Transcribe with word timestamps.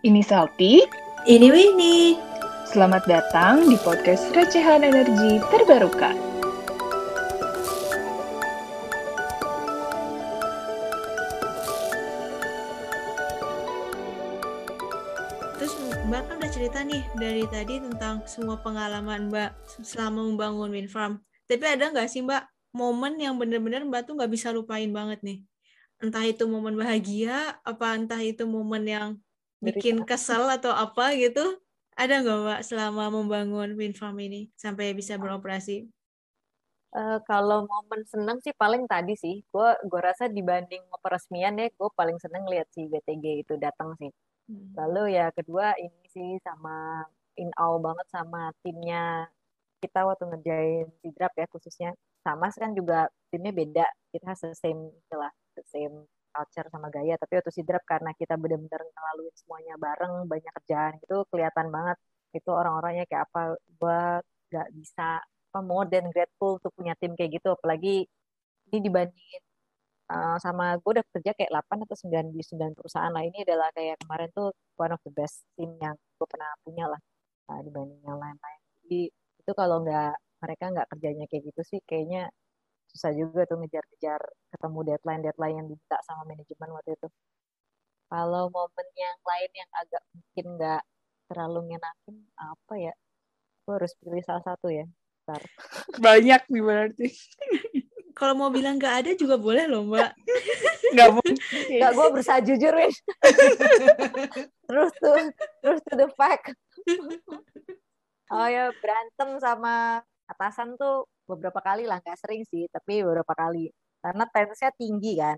Ini 0.00 0.24
Salty. 0.24 0.80
Ini 1.28 1.52
Winnie. 1.52 2.16
Selamat 2.64 3.04
datang 3.04 3.68
di 3.68 3.76
podcast 3.84 4.32
Recehan 4.32 4.80
Energi 4.80 5.36
Terbarukan. 5.52 6.16
Terus 15.60 15.76
Mbak 16.08 16.22
kan 16.24 16.34
udah 16.40 16.48
cerita 16.48 16.80
nih 16.80 17.04
dari 17.20 17.44
tadi 17.52 17.84
tentang 17.84 18.24
semua 18.24 18.56
pengalaman 18.56 19.28
Mbak 19.28 19.84
selama 19.84 20.24
membangun 20.24 20.72
wind 20.72 20.88
farm. 20.88 21.20
Tapi 21.44 21.76
ada 21.76 21.92
nggak 21.92 22.08
sih 22.08 22.24
Mbak 22.24 22.72
momen 22.72 23.20
yang 23.20 23.36
bener-bener 23.36 23.84
Mbak 23.84 24.08
tuh 24.08 24.16
nggak 24.16 24.32
bisa 24.32 24.48
lupain 24.48 24.88
banget 24.88 25.20
nih? 25.20 25.44
Entah 26.00 26.24
itu 26.24 26.48
momen 26.48 26.80
bahagia, 26.80 27.60
apa 27.60 27.92
entah 28.00 28.24
itu 28.24 28.48
momen 28.48 28.88
yang 28.88 29.20
bikin 29.60 30.02
kesel 30.08 30.48
atau 30.48 30.72
apa 30.72 31.12
gitu? 31.16 31.60
Ada 31.96 32.24
nggak 32.24 32.38
Mbak 32.44 32.60
selama 32.64 33.12
membangun 33.12 33.76
wind 33.76 33.96
farm 33.96 34.16
ini 34.20 34.48
sampai 34.56 34.96
bisa 34.96 35.20
beroperasi? 35.20 35.84
Uh, 36.90 37.22
kalau 37.22 37.68
momen 37.70 38.02
seneng 38.02 38.42
sih 38.42 38.50
paling 38.56 38.82
tadi 38.90 39.14
sih, 39.14 39.46
gue 39.46 39.68
gue 39.86 40.00
rasa 40.00 40.26
dibanding 40.26 40.82
peresmian 40.98 41.54
ya, 41.60 41.70
gue 41.70 41.88
paling 41.94 42.18
seneng 42.18 42.48
lihat 42.50 42.66
si 42.74 42.88
BTG 42.90 43.46
itu 43.46 43.54
datang 43.60 43.94
sih. 44.00 44.10
Hmm. 44.50 44.74
Lalu 44.74 45.14
ya 45.14 45.30
kedua 45.30 45.78
ini 45.78 46.02
sih 46.10 46.40
sama 46.42 47.06
in 47.38 47.52
awe 47.54 47.78
banget 47.78 48.06
sama 48.10 48.50
timnya 48.64 49.30
kita 49.80 50.04
waktu 50.04 50.24
ngerjain 50.28 50.86
si 51.00 51.08
draft 51.16 51.36
ya 51.40 51.46
khususnya 51.48 51.90
sama 52.20 52.52
kan 52.52 52.76
juga 52.76 53.08
timnya 53.32 53.52
beda 53.54 53.86
kita 54.12 54.36
the 54.36 54.52
same 54.52 54.92
itulah 54.92 55.32
the 55.56 55.64
same 55.72 56.04
culture 56.34 56.66
sama 56.72 56.88
gaya 56.94 57.14
tapi 57.20 57.32
waktu 57.38 57.52
si 57.54 57.62
draft 57.66 57.86
karena 57.86 58.10
kita 58.16 58.34
benar-benar 58.42 58.80
ngelaluin 58.82 59.34
semuanya 59.36 59.74
bareng 59.76 60.14
banyak 60.32 60.52
kerjaan 60.62 60.94
itu 61.02 61.16
kelihatan 61.30 61.66
banget. 61.74 61.96
Itu 62.36 62.50
orang-orangnya 62.54 63.04
kayak 63.10 63.24
apa 63.30 63.42
gue 63.58 64.00
gak 64.54 64.68
bisa 64.78 65.22
apa 65.22 65.60
more 65.66 65.86
than 65.90 66.06
grateful 66.14 66.58
untuk 66.58 66.72
punya 66.78 66.94
tim 67.00 67.12
kayak 67.18 67.42
gitu. 67.42 67.48
Apalagi 67.58 68.06
ini 68.70 68.78
dibandingin 68.86 69.42
uh, 70.10 70.36
sama 70.42 70.78
gue 70.82 70.90
udah 70.98 71.06
kerja 71.14 71.30
kayak 71.38 71.50
8 71.54 71.86
atau 71.86 71.96
9 71.98 72.34
di 72.34 72.42
9 72.42 72.78
perusahaan 72.78 73.12
lah. 73.14 73.22
Ini 73.26 73.38
adalah 73.46 73.68
kayak 73.74 73.96
kemarin 74.02 74.28
tuh 74.34 74.48
one 74.78 74.92
of 74.94 75.00
the 75.06 75.12
best 75.14 75.46
team 75.54 75.70
yang 75.82 75.94
gue 76.18 76.26
pernah 76.30 76.50
punya 76.66 76.84
lah 76.90 77.00
uh, 77.50 77.60
dibanding 77.62 78.02
yang 78.06 78.18
lain-lain. 78.18 78.60
Jadi 78.86 79.00
itu 79.40 79.52
kalau 79.56 79.82
nggak 79.82 80.14
mereka 80.40 80.64
nggak 80.72 80.88
kerjanya 80.96 81.24
kayak 81.30 81.42
gitu 81.52 81.62
sih 81.66 81.80
kayaknya 81.84 82.30
susah 82.90 83.14
juga 83.14 83.46
tuh 83.46 83.62
ngejar-ngejar 83.62 84.20
ketemu 84.50 84.78
deadline 84.90 85.22
deadline 85.22 85.56
yang 85.62 85.66
diminta 85.70 85.98
sama 86.02 86.22
manajemen 86.26 86.70
waktu 86.74 86.90
itu. 86.98 87.08
Kalau 88.10 88.50
momen 88.50 88.88
yang 88.98 89.18
lain 89.22 89.50
yang 89.54 89.70
agak 89.78 90.02
mungkin 90.10 90.46
nggak 90.58 90.82
terlalu 91.30 91.60
ngenakin 91.70 92.16
apa 92.34 92.74
ya? 92.76 92.94
Gue 93.62 93.74
harus 93.78 93.94
pilih 94.02 94.22
salah 94.26 94.42
satu 94.42 94.66
ya 94.66 94.84
Bentar. 95.30 95.42
banyak 96.06 96.42
nih 96.50 96.62
berarti. 96.62 97.06
Kalau 98.18 98.34
mau 98.36 98.50
bilang 98.52 98.76
nggak 98.76 98.94
ada 99.06 99.10
juga 99.16 99.38
boleh 99.40 99.64
loh 99.70 99.86
mbak. 99.86 100.12
Nggak 100.92 101.10
mungkin. 101.14 101.36
Nggak 101.70 101.92
gue 101.94 102.06
berusaha 102.10 102.38
jujur 102.42 102.74
wis 102.74 102.98
terus 104.66 104.90
tuh 104.98 105.18
terus 105.62 105.80
to 105.86 105.94
the 105.94 106.08
fact. 106.18 106.50
Oh 108.34 108.46
ya 108.50 108.74
berantem 108.82 109.38
sama 109.38 110.02
atasan 110.30 110.78
tuh 110.80 111.10
beberapa 111.28 111.58
kali 111.62 111.84
lah 111.90 111.98
nggak 112.02 112.18
sering 112.22 112.42
sih 112.46 112.66
tapi 112.70 113.02
beberapa 113.06 113.34
kali. 113.34 113.70
Karena 114.02 114.24
tensinya 114.30 114.72
tinggi 114.74 115.12
kan. 115.20 115.36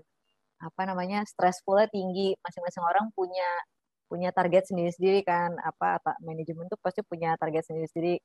Apa 0.63 0.81
namanya 0.89 1.25
stressfulnya 1.27 1.87
tinggi. 1.91 2.33
Masing-masing 2.39 2.83
orang 2.85 3.05
punya 3.17 3.47
punya 4.07 4.29
target 4.31 4.63
sendiri-sendiri 4.69 5.21
kan. 5.27 5.51
Apa 5.59 5.99
manajemen 6.23 6.65
tuh 6.71 6.79
pasti 6.79 7.01
punya 7.05 7.35
target 7.41 7.63
sendiri-sendiri. 7.67 8.17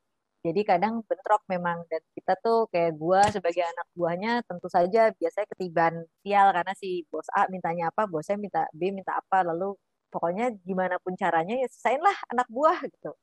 Jadi 0.45 0.61
kadang 0.63 1.03
bentrok 1.03 1.43
memang. 1.51 1.83
Dan 1.91 2.01
kita 2.15 2.33
tuh 2.39 2.71
kayak 2.71 2.95
gue 2.95 3.21
sebagai 3.35 3.63
anak 3.67 3.87
buahnya 3.97 4.31
tentu 4.47 4.67
saja 4.71 5.11
biasanya 5.19 5.47
ketiban 5.51 5.93
sial. 6.23 6.47
Karena 6.55 6.73
si 6.77 7.03
bos 7.11 7.27
A 7.35 7.49
mintanya 7.51 7.91
apa 7.91 8.07
bosnya 8.07 8.37
minta 8.39 8.63
B 8.71 8.95
minta 8.95 9.19
apa. 9.19 9.43
Lalu 9.43 9.75
pokoknya 10.13 10.45
gimana 10.65 10.97
pun 11.03 11.13
caranya 11.19 11.53
ya 11.59 11.67
selesaiin 11.69 12.01
lah 12.01 12.17
anak 12.33 12.47
buah 12.49 12.79
gitu 12.89 13.13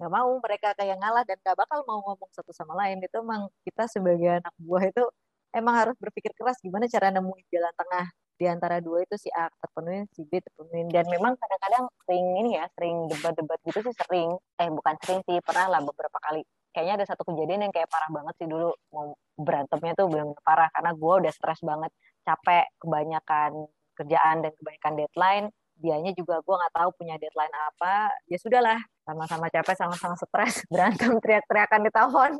nggak 0.00 0.12
mau 0.16 0.32
mereka 0.40 0.72
kayak 0.80 0.96
ngalah 0.96 1.24
dan 1.28 1.36
gak 1.44 1.60
bakal 1.60 1.84
mau 1.84 2.00
ngomong 2.00 2.30
satu 2.32 2.56
sama 2.56 2.72
lain 2.80 3.04
itu 3.04 3.20
emang 3.20 3.52
kita 3.68 3.84
sebagai 3.84 4.40
anak 4.40 4.54
buah 4.56 4.88
itu 4.88 5.04
emang 5.52 5.74
harus 5.76 5.96
berpikir 6.00 6.32
keras 6.32 6.56
gimana 6.64 6.88
cara 6.88 7.12
nemuin 7.12 7.46
jalan 7.52 7.74
tengah 7.76 8.06
di 8.40 8.48
antara 8.48 8.80
dua 8.80 9.04
itu 9.04 9.20
si 9.20 9.28
A 9.36 9.52
terpenuhi, 9.60 10.08
si 10.16 10.24
B 10.24 10.40
terpenuhi. 10.40 10.88
Dan 10.88 11.04
memang 11.12 11.36
kadang-kadang 11.36 11.84
sering 12.08 12.24
ini 12.40 12.56
ya, 12.56 12.64
sering 12.72 13.04
debat-debat 13.12 13.60
gitu 13.68 13.84
sih 13.84 13.94
sering. 14.00 14.32
Eh 14.56 14.72
bukan 14.72 14.96
sering 15.04 15.20
sih, 15.28 15.36
pernah 15.44 15.68
lah 15.68 15.84
beberapa 15.84 16.16
kali. 16.24 16.40
Kayaknya 16.72 17.04
ada 17.04 17.06
satu 17.12 17.28
kejadian 17.28 17.68
yang 17.68 17.72
kayak 17.76 17.92
parah 17.92 18.08
banget 18.08 18.34
sih 18.40 18.48
dulu. 18.48 18.72
Mau 18.96 19.12
berantemnya 19.36 19.92
tuh 19.92 20.08
belum 20.08 20.32
parah 20.40 20.72
karena 20.72 20.96
gue 20.96 21.14
udah 21.20 21.32
stres 21.36 21.60
banget, 21.60 21.92
capek, 22.24 22.64
kebanyakan 22.80 23.50
kerjaan 23.92 24.36
dan 24.40 24.52
kebanyakan 24.56 24.92
deadline. 24.96 25.46
Dianya 25.76 26.12
juga 26.16 26.40
gue 26.40 26.54
nggak 26.56 26.74
tahu 26.80 26.90
punya 26.96 27.20
deadline 27.20 27.52
apa. 27.52 28.08
Ya 28.24 28.40
sudahlah, 28.40 28.80
sama-sama 29.10 29.46
capek, 29.50 29.74
sama-sama 29.74 30.14
stres, 30.14 30.62
berantem 30.72 31.18
teriak-teriakan 31.18 31.80
di 31.82 31.90
tahun 31.90 32.32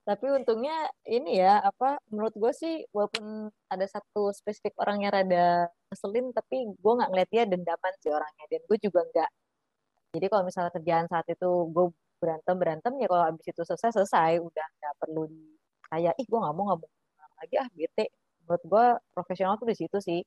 tapi 0.00 0.26
untungnya 0.32 0.88
ini 1.06 1.38
ya 1.38 1.60
apa 1.60 2.00
menurut 2.10 2.34
gue 2.34 2.52
sih 2.56 2.74
walaupun 2.90 3.52
ada 3.68 3.86
satu 3.86 4.34
spesifik 4.34 4.74
orangnya 4.80 5.12
rada 5.12 5.46
ngeselin 5.92 6.32
tapi 6.32 6.66
gue 6.72 6.92
nggak 6.98 7.10
ngeliat 7.14 7.30
dia 7.30 7.44
dendaman 7.44 7.94
sih 8.02 8.10
orangnya. 8.10 8.44
Dan 8.50 8.60
gue 8.64 8.78
juga 8.80 9.00
nggak. 9.06 9.30
Jadi 10.16 10.26
kalau 10.32 10.42
misalnya 10.48 10.72
kerjaan 10.74 11.06
saat 11.06 11.26
itu 11.30 11.50
gue 11.74 11.86
berantem 12.20 12.56
berantem 12.58 12.92
ya 13.00 13.06
kalau 13.12 13.24
abis 13.30 13.46
itu 13.52 13.62
selesai 13.62 13.90
selesai. 14.02 14.30
Udah 14.42 14.66
nggak 14.80 14.94
perlu 15.04 15.22
di 15.30 15.42
kayak 15.92 16.14
ih 16.18 16.26
gue 16.26 16.38
nggak 16.42 16.54
mau 16.56 16.64
ngomong 16.74 16.92
lagi 17.40 17.54
ah 17.62 17.68
bete. 17.76 18.04
Menurut 18.48 18.62
gue 18.66 18.84
profesional 19.14 19.54
tuh 19.60 19.68
di 19.68 19.76
situ 19.78 19.98
sih. 20.02 20.20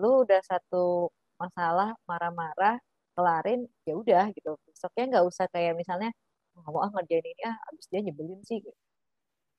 Lu 0.00 0.24
udah 0.26 0.40
satu 0.42 1.06
masalah 1.38 1.94
marah-marah 2.08 2.82
kelarin 3.16 3.60
ya 3.88 3.94
udah 4.00 4.24
gitu. 4.36 4.50
Besoknya 4.68 5.04
nggak 5.10 5.24
usah 5.30 5.46
kayak 5.54 5.72
misalnya 5.80 6.10
nggak 6.52 6.70
mau 6.74 6.80
ah 6.84 6.90
ngerjain 6.92 7.24
ini 7.24 7.42
ah 7.48 7.56
abis 7.72 7.86
dia 7.90 8.00
nyebelin 8.04 8.40
sih 8.44 8.58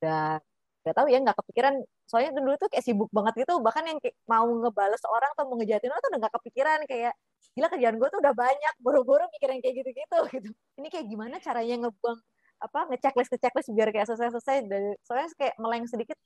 udah 0.01 0.37
nggak 0.83 0.95
tahu 0.97 1.07
ya 1.13 1.17
nggak 1.23 1.37
kepikiran. 1.39 1.73
Soalnya 2.09 2.31
dulu 2.35 2.55
tuh 2.61 2.67
kayak 2.71 2.85
sibuk 2.87 3.09
banget 3.15 3.33
gitu. 3.47 3.53
Bahkan 3.63 3.83
yang 3.89 3.99
mau 4.27 4.47
ngebales 4.61 5.03
orang 5.07 5.31
atau 5.35 5.45
mau 5.49 5.57
orang 5.57 5.99
tuh 6.03 6.09
udah 6.11 6.19
nggak 6.21 6.35
kepikiran. 6.41 6.79
Kayak 6.91 7.13
gila 7.55 7.67
kerjaan 7.71 7.95
gue 8.01 8.09
tuh 8.13 8.19
udah 8.23 8.33
banyak. 8.35 8.73
Buru-buru 8.83 9.23
mikirin 9.33 9.59
kayak 9.63 9.75
gitu-gitu 9.79 10.17
gitu. 10.35 10.49
Ini 10.79 10.87
kayak 10.91 11.05
gimana 11.07 11.35
caranya 11.39 11.75
ngebuang 11.87 12.19
apa 12.63 12.79
ngechecklist 12.91 13.29
ngechecklist 13.31 13.69
biar 13.75 13.89
kayak 13.95 14.07
selesai-selesai. 14.11 14.57
Dari 14.67 14.91
soalnya 15.07 15.27
kayak 15.39 15.55
meleng 15.63 15.85
sedikit 15.87 16.17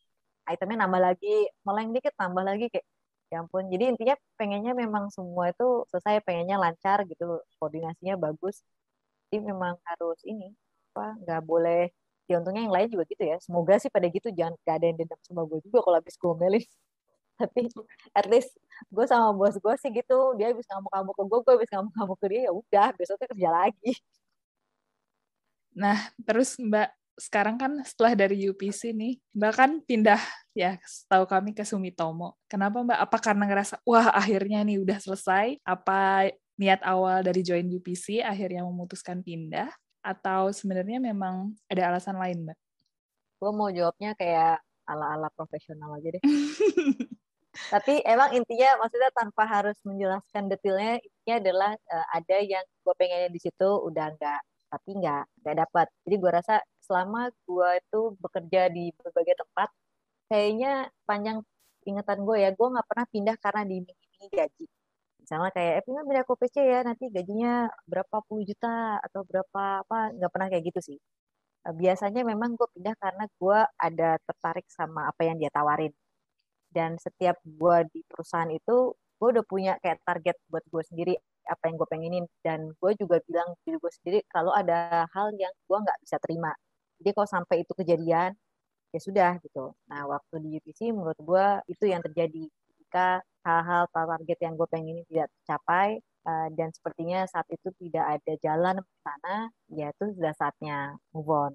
itemnya 0.47 0.87
nambah 0.87 1.01
lagi 1.03 1.35
meleng 1.67 1.91
dikit 1.91 2.13
nambah 2.15 2.43
lagi 2.47 2.65
kayak 2.71 2.85
ya 3.31 3.43
ampun 3.43 3.63
jadi 3.73 3.83
intinya 3.91 4.15
pengennya 4.39 4.71
memang 4.83 5.11
semua 5.15 5.51
itu 5.51 5.65
selesai 5.91 6.23
pengennya 6.27 6.57
lancar 6.63 6.97
gitu 7.11 7.23
koordinasinya 7.59 8.15
bagus. 8.25 8.63
Jadi 9.27 9.37
memang 9.51 9.75
harus 9.87 10.19
ini 10.23 10.45
apa 10.95 11.05
nggak 11.23 11.41
boleh 11.49 11.91
ya 12.29 12.33
untungnya 12.39 12.61
yang 12.67 12.75
lain 12.75 12.87
juga 12.93 13.03
gitu 13.11 13.23
ya. 13.31 13.37
Semoga 13.45 13.73
sih 13.83 13.91
pada 13.95 14.07
gitu 14.11 14.27
jangan 14.31 14.53
gak 14.67 14.75
ada 14.79 14.85
yang 14.91 14.97
dendam 14.99 15.19
sama 15.27 15.41
gue 15.49 15.59
juga 15.65 15.79
kalau 15.85 15.97
habis 15.99 16.15
gue 16.19 16.33
melih 16.41 16.65
tapi 17.39 17.61
at 18.17 18.25
least 18.31 18.51
gue 18.95 19.05
sama 19.11 19.29
bos 19.37 19.55
gue 19.59 19.73
sih 19.81 19.91
gitu 19.93 20.15
dia 20.39 20.47
habis 20.51 20.65
ngamuk-ngamuk 20.69 21.15
ke 21.19 21.23
gue 21.29 21.39
gue 21.45 21.53
habis 21.57 21.69
ngamuk-ngamuk 21.73 22.17
ke 22.23 22.27
dia 22.31 22.41
ya 22.49 22.51
udah 22.55 22.87
besoknya 22.99 23.27
kerja 23.31 23.49
lagi. 23.51 23.91
Nah 25.77 25.97
terus 26.27 26.57
mbak 26.59 26.89
sekarang 27.17 27.57
kan 27.57 27.81
setelah 27.81 28.13
dari 28.13 28.45
UPC 28.45 28.93
nih, 28.93 29.17
Mbak 29.33 29.53
kan 29.57 29.71
pindah 29.81 30.21
ya, 30.53 30.77
tahu 31.09 31.25
kami 31.25 31.57
ke 31.57 31.65
Sumitomo. 31.65 32.37
Kenapa 32.45 32.85
Mbak? 32.85 32.99
Apa 33.09 33.17
karena 33.17 33.43
ngerasa, 33.49 33.81
wah 33.83 34.13
akhirnya 34.13 34.61
nih 34.61 34.77
udah 34.77 35.01
selesai? 35.01 35.57
Apa 35.65 36.29
niat 36.57 36.81
awal 36.81 37.21
dari 37.21 37.45
join 37.45 37.69
UPC 37.69 38.25
akhirnya 38.25 38.65
memutuskan 38.65 39.21
pindah 39.21 39.69
atau 40.01 40.49
sebenarnya 40.49 40.97
memang 40.97 41.53
ada 41.69 41.93
alasan 41.93 42.17
lain 42.17 42.49
mbak? 42.49 42.57
Gue 43.37 43.51
mau 43.53 43.69
jawabnya 43.69 44.17
kayak 44.17 44.57
ala-ala 44.89 45.29
profesional 45.37 45.93
aja 46.01 46.17
deh. 46.17 46.23
Tapi 47.73 48.01
emang 48.05 48.33
intinya 48.37 48.77
maksudnya 48.81 49.09
tanpa 49.13 49.43
harus 49.45 49.77
menjelaskan 49.81 50.45
detailnya 50.49 51.01
intinya 51.01 51.35
adalah 51.41 51.71
uh, 51.73 52.07
ada 52.13 52.37
yang 52.41 52.65
gue 52.85 52.93
pengennya 52.97 53.29
di 53.33 53.41
situ 53.41 53.69
udah 53.81 54.13
enggak 54.13 54.41
tapi 54.67 54.89
nggak 54.99 55.23
nggak 55.41 55.55
dapat. 55.63 55.87
Jadi 56.05 56.15
gue 56.19 56.31
rasa 56.31 56.55
selama 56.87 57.29
gue 57.45 57.69
itu 57.81 58.01
bekerja 58.23 58.61
di 58.71 58.89
berbagai 58.95 59.35
tempat 59.43 59.69
kayaknya 60.31 60.91
panjang 61.07 61.37
ingatan 61.87 62.19
gue 62.27 62.37
ya 62.43 62.49
gue 62.51 62.67
nggak 62.73 62.87
pernah 62.89 63.05
pindah 63.07 63.35
karena 63.39 63.61
diiming-imingi 63.63 64.27
gaji. 64.31 64.65
Misalnya 65.23 65.51
kayak 65.55 65.73
eh 65.79 65.83
pindah 65.87 66.03
pindah 66.07 66.23
ke 66.27 66.33
PC 66.39 66.55
ya 66.63 66.79
nanti 66.87 67.05
gajinya 67.11 67.67
berapa 67.87 68.15
puluh 68.27 68.43
juta 68.47 68.99
atau 69.03 69.21
berapa 69.27 69.83
apa 69.83 69.97
nggak 70.15 70.31
pernah 70.31 70.47
kayak 70.51 70.63
gitu 70.71 70.79
sih. 70.93 70.97
Eh, 71.67 71.73
biasanya 71.75 72.21
memang 72.23 72.55
gue 72.59 72.67
pindah 72.75 72.95
karena 72.99 73.25
gue 73.39 73.59
ada 73.87 74.09
tertarik 74.27 74.67
sama 74.71 75.07
apa 75.11 75.21
yang 75.27 75.35
dia 75.39 75.51
tawarin. 75.51 75.91
Dan 76.71 76.95
setiap 76.99 77.39
gue 77.43 77.77
di 77.91 77.99
perusahaan 78.07 78.51
itu 78.51 78.95
gue 79.19 79.27
udah 79.33 79.45
punya 79.47 79.73
kayak 79.83 79.99
target 80.07 80.37
buat 80.51 80.63
gue 80.71 80.83
sendiri 80.85 81.13
apa 81.47 81.63
yang 81.71 81.75
gue 81.79 81.89
pengenin. 81.91 82.25
Dan 82.43 82.59
gue 82.79 82.91
juga 82.99 83.19
bilang 83.27 83.49
diri 83.63 83.77
gue 83.79 83.91
sendiri 83.99 84.19
kalau 84.31 84.51
ada 84.55 85.07
hal 85.15 85.27
yang 85.35 85.51
gue 85.67 85.77
nggak 85.83 85.99
bisa 86.03 86.17
terima 86.23 86.51
jadi 86.99 87.09
kalau 87.15 87.29
sampai 87.29 87.55
itu 87.63 87.73
kejadian 87.77 88.31
ya 88.93 88.99
sudah 89.03 89.31
gitu. 89.43 89.75
Nah 89.89 90.01
waktu 90.07 90.35
di 90.43 90.49
UPC 90.59 90.95
menurut 90.95 91.19
gue 91.19 91.45
itu 91.71 91.85
yang 91.89 92.01
terjadi. 92.03 92.47
Ketika 92.47 93.19
hal-hal 93.43 93.83
target 93.91 94.39
yang 94.39 94.53
gue 94.55 94.67
pengenin 94.71 95.03
tidak 95.11 95.27
tercapai 95.41 95.99
uh, 96.27 96.47
dan 96.55 96.69
sepertinya 96.71 97.27
saat 97.27 97.47
itu 97.51 97.69
tidak 97.83 98.05
ada 98.19 98.33
jalan 98.39 98.75
ke 98.79 98.93
sana 99.03 99.35
ya 99.71 99.87
itu 99.91 100.03
sudah 100.15 100.33
saatnya 100.39 100.77
move 101.11 101.29
on. 101.31 101.53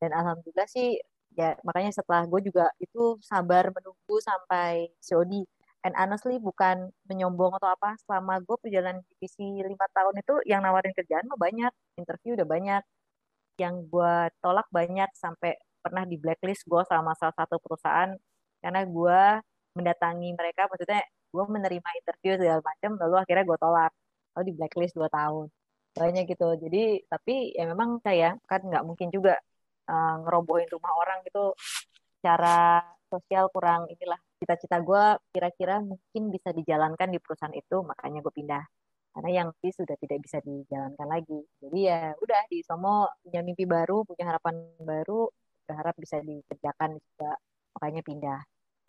Dan 0.00 0.10
alhamdulillah 0.16 0.68
sih 0.68 0.96
ya 1.38 1.56
makanya 1.66 1.92
setelah 1.94 2.26
gue 2.26 2.40
juga 2.48 2.66
itu 2.82 3.16
sabar 3.22 3.70
menunggu 3.70 4.16
sampai 4.18 4.90
COD 4.98 5.46
and 5.86 5.94
honestly 5.96 6.36
bukan 6.36 6.90
menyombong 7.08 7.56
atau 7.56 7.72
apa 7.72 7.96
selama 8.04 8.42
gue 8.42 8.56
perjalanan 8.60 9.00
divisi 9.16 9.62
lima 9.62 9.86
tahun 9.96 10.14
itu 10.20 10.34
yang 10.50 10.60
nawarin 10.64 10.92
kerjaan 10.92 11.24
mah 11.30 11.38
banyak 11.40 11.72
interview 11.96 12.36
udah 12.36 12.48
banyak 12.48 12.82
yang 13.60 13.84
gue 13.92 14.14
tolak 14.40 14.66
banyak 14.72 15.10
sampai 15.12 15.56
pernah 15.84 16.04
di 16.08 16.16
blacklist 16.20 16.64
gue 16.68 16.82
sama 16.88 17.12
salah 17.20 17.36
satu 17.36 17.56
perusahaan. 17.60 18.10
Karena 18.60 18.82
gue 18.84 19.20
mendatangi 19.76 20.28
mereka 20.36 20.66
maksudnya 20.70 21.00
gue 21.30 21.44
menerima 21.46 21.88
interview 22.02 22.32
segala 22.40 22.60
macam 22.64 22.90
lalu 23.00 23.16
akhirnya 23.22 23.44
gue 23.50 23.58
tolak. 23.60 23.92
Lalu 24.36 24.44
di 24.48 24.54
blacklist 24.56 24.94
dua 24.96 25.08
tahun. 25.12 25.46
Banyak 25.96 26.24
gitu. 26.32 26.48
Jadi 26.64 26.82
tapi 27.06 27.34
ya 27.56 27.64
memang 27.68 28.00
saya 28.00 28.36
kan 28.48 28.60
nggak 28.64 28.84
mungkin 28.88 29.08
juga 29.12 29.36
uh, 29.90 30.14
ngerobohin 30.24 30.68
rumah 30.72 30.92
orang 30.96 31.18
gitu. 31.26 31.52
Cara 32.24 32.80
sosial 33.10 33.50
kurang 33.50 33.90
inilah 33.90 34.16
cita-cita 34.38 34.78
gue 34.80 35.04
kira-kira 35.34 35.82
mungkin 35.82 36.22
bisa 36.30 36.54
dijalankan 36.54 37.10
di 37.10 37.18
perusahaan 37.18 37.52
itu 37.52 37.82
makanya 37.82 38.22
gue 38.22 38.32
pindah 38.32 38.62
karena 39.10 39.30
yang 39.42 39.48
di 39.58 39.70
sudah 39.74 39.96
tidak 39.98 40.22
bisa 40.22 40.38
dijalankan 40.42 41.08
lagi. 41.10 41.40
Jadi 41.58 41.78
ya 41.82 42.14
udah 42.14 42.40
di 42.46 42.62
Somo 42.62 43.10
punya 43.22 43.42
mimpi 43.42 43.66
baru 43.66 44.06
punya 44.06 44.30
harapan 44.30 44.54
baru 44.78 45.26
berharap 45.66 45.94
bisa 45.98 46.22
dikerjakan 46.22 46.98
juga. 46.98 47.32
Makanya 47.78 48.02
pindah. 48.06 48.40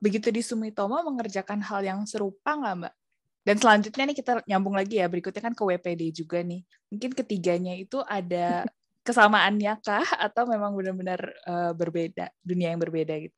Begitu 0.02 0.34
di 0.34 0.42
Sumitomo 0.42 0.98
mengerjakan 1.06 1.62
hal 1.62 1.86
yang 1.86 2.00
serupa 2.10 2.58
nggak 2.58 2.76
mbak? 2.86 2.94
Dan 3.42 3.58
selanjutnya 3.58 4.04
nih 4.10 4.18
kita 4.18 4.32
nyambung 4.46 4.78
lagi 4.78 5.02
ya 5.02 5.10
berikutnya 5.10 5.42
kan 5.42 5.54
ke 5.58 5.64
WPD 5.66 6.14
juga 6.14 6.46
nih. 6.46 6.62
Mungkin 6.94 7.12
ketiganya 7.18 7.74
itu 7.74 8.02
ada 8.06 8.66
kesamaannya 9.08 9.82
kah? 9.82 10.06
Atau 10.22 10.46
memang 10.46 10.78
benar-benar 10.78 11.22
uh, 11.50 11.74
berbeda 11.74 12.30
dunia 12.46 12.74
yang 12.74 12.82
berbeda 12.82 13.18
gitu? 13.18 13.38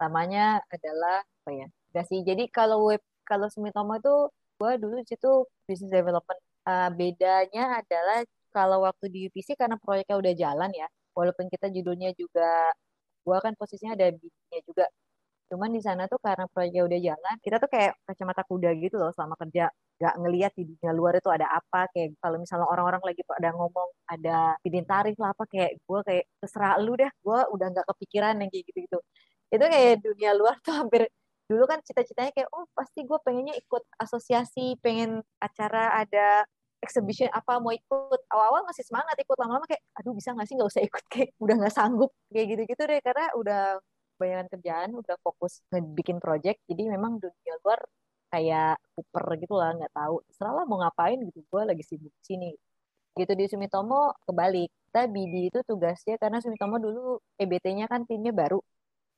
Namanya 0.00 0.60
adalah 0.68 1.24
apa 1.24 1.50
ya? 1.52 1.68
Gak 1.96 2.04
sih. 2.12 2.20
Jadi 2.20 2.52
kalau 2.52 2.92
web 2.92 3.00
kalau 3.24 3.48
Sumitomo 3.48 3.96
itu 3.96 4.28
gue 4.58 4.72
dulu 4.82 4.96
situ 5.06 5.30
business 5.68 5.92
development. 5.92 6.40
Uh, 6.64 6.88
bedanya 6.94 7.80
adalah 7.80 8.24
kalau 8.54 8.78
waktu 8.86 9.06
di 9.12 9.18
UPC 9.28 9.58
karena 9.60 9.76
proyeknya 9.80 10.16
udah 10.22 10.32
jalan 10.42 10.70
ya. 10.72 10.88
Walaupun 11.16 11.46
kita 11.52 11.66
judulnya 11.70 12.10
juga 12.18 12.72
gue 13.24 13.38
kan 13.44 13.52
posisinya 13.56 13.92
ada 13.98 14.06
bisnisnya 14.14 14.60
juga. 14.68 14.86
Cuman 15.50 15.70
di 15.76 15.80
sana 15.84 16.02
tuh 16.12 16.18
karena 16.26 16.46
proyeknya 16.50 16.82
udah 16.88 16.98
jalan, 17.08 17.34
kita 17.44 17.56
tuh 17.62 17.70
kayak 17.74 17.92
kacamata 18.08 18.42
kuda 18.48 18.70
gitu 18.80 18.96
loh 19.00 19.10
selama 19.16 19.34
kerja. 19.42 19.68
Gak 20.02 20.14
ngelihat 20.20 20.52
di 20.58 20.62
dunia 20.74 20.92
luar 20.98 21.12
itu 21.20 21.30
ada 21.30 21.46
apa. 21.58 21.86
Kayak 21.94 22.18
kalau 22.22 22.36
misalnya 22.42 22.66
orang-orang 22.72 23.02
lagi 23.08 23.22
pada 23.28 23.48
ngomong 23.54 23.88
ada 24.10 24.56
bidin 24.64 24.86
tarif 24.88 25.16
lah 25.22 25.30
apa. 25.36 25.44
Kayak 25.52 25.70
gue 25.86 26.00
kayak 26.08 26.24
terserah 26.42 26.74
lu 26.82 26.92
deh. 26.98 27.10
Gue 27.22 27.38
udah 27.54 27.66
gak 27.76 27.86
kepikiran 27.94 28.34
yang 28.40 28.50
kayak 28.52 28.64
gitu-gitu 28.70 28.98
itu 29.54 29.64
kayak 29.70 30.02
dunia 30.02 30.30
luar 30.34 30.58
tuh 30.66 30.74
hampir 30.74 31.06
dulu 31.44 31.64
kan 31.68 31.78
cita-citanya 31.84 32.32
kayak 32.32 32.48
oh 32.56 32.64
pasti 32.72 33.04
gue 33.04 33.18
pengennya 33.20 33.54
ikut 33.60 33.84
asosiasi 34.00 34.80
pengen 34.80 35.20
acara 35.40 35.92
ada 36.00 36.48
exhibition 36.84 37.32
apa 37.32 37.56
mau 37.60 37.72
ikut. 37.72 38.20
Awal-awal 38.28 38.68
masih 38.68 38.84
semangat 38.84 39.16
ikut 39.16 39.36
lama-lama 39.40 39.64
kayak 39.64 39.80
aduh 39.96 40.12
bisa 40.12 40.36
nggak 40.36 40.46
sih 40.48 40.54
nggak 40.60 40.70
usah 40.70 40.82
ikut? 40.84 41.04
Kayak 41.12 41.30
udah 41.40 41.54
nggak 41.60 41.74
sanggup 41.74 42.10
kayak 42.28 42.46
gitu-gitu 42.52 42.82
deh 42.84 43.00
karena 43.00 43.26
udah 43.40 43.62
bayangan 44.20 44.46
kerjaan 44.52 44.90
udah 44.94 45.16
fokus 45.26 45.58
bikin 45.98 46.22
project 46.22 46.62
jadi 46.70 46.86
memang 46.86 47.18
dunia 47.18 47.54
luar 47.66 47.82
kayak 48.30 48.78
super 48.94 49.24
gitu 49.42 49.54
lah 49.58 49.74
nggak 49.74 49.90
tahu 49.90 50.22
selalu 50.38 50.60
mau 50.70 50.78
ngapain 50.86 51.18
gitu 51.18 51.40
gue 51.42 51.62
lagi 51.64 51.82
sibuk 51.86 52.14
sini. 52.20 52.52
Gitu 53.14 53.32
di 53.38 53.46
Sumitomo 53.46 54.10
kebalik. 54.26 54.70
Kita 54.90 55.06
BD 55.10 55.34
itu 55.50 55.58
tugasnya 55.66 56.18
karena 56.18 56.38
Sumitomo 56.42 56.76
dulu 56.82 57.18
EBT-nya 57.38 57.86
kan 57.90 58.06
timnya 58.06 58.34
baru 58.34 58.58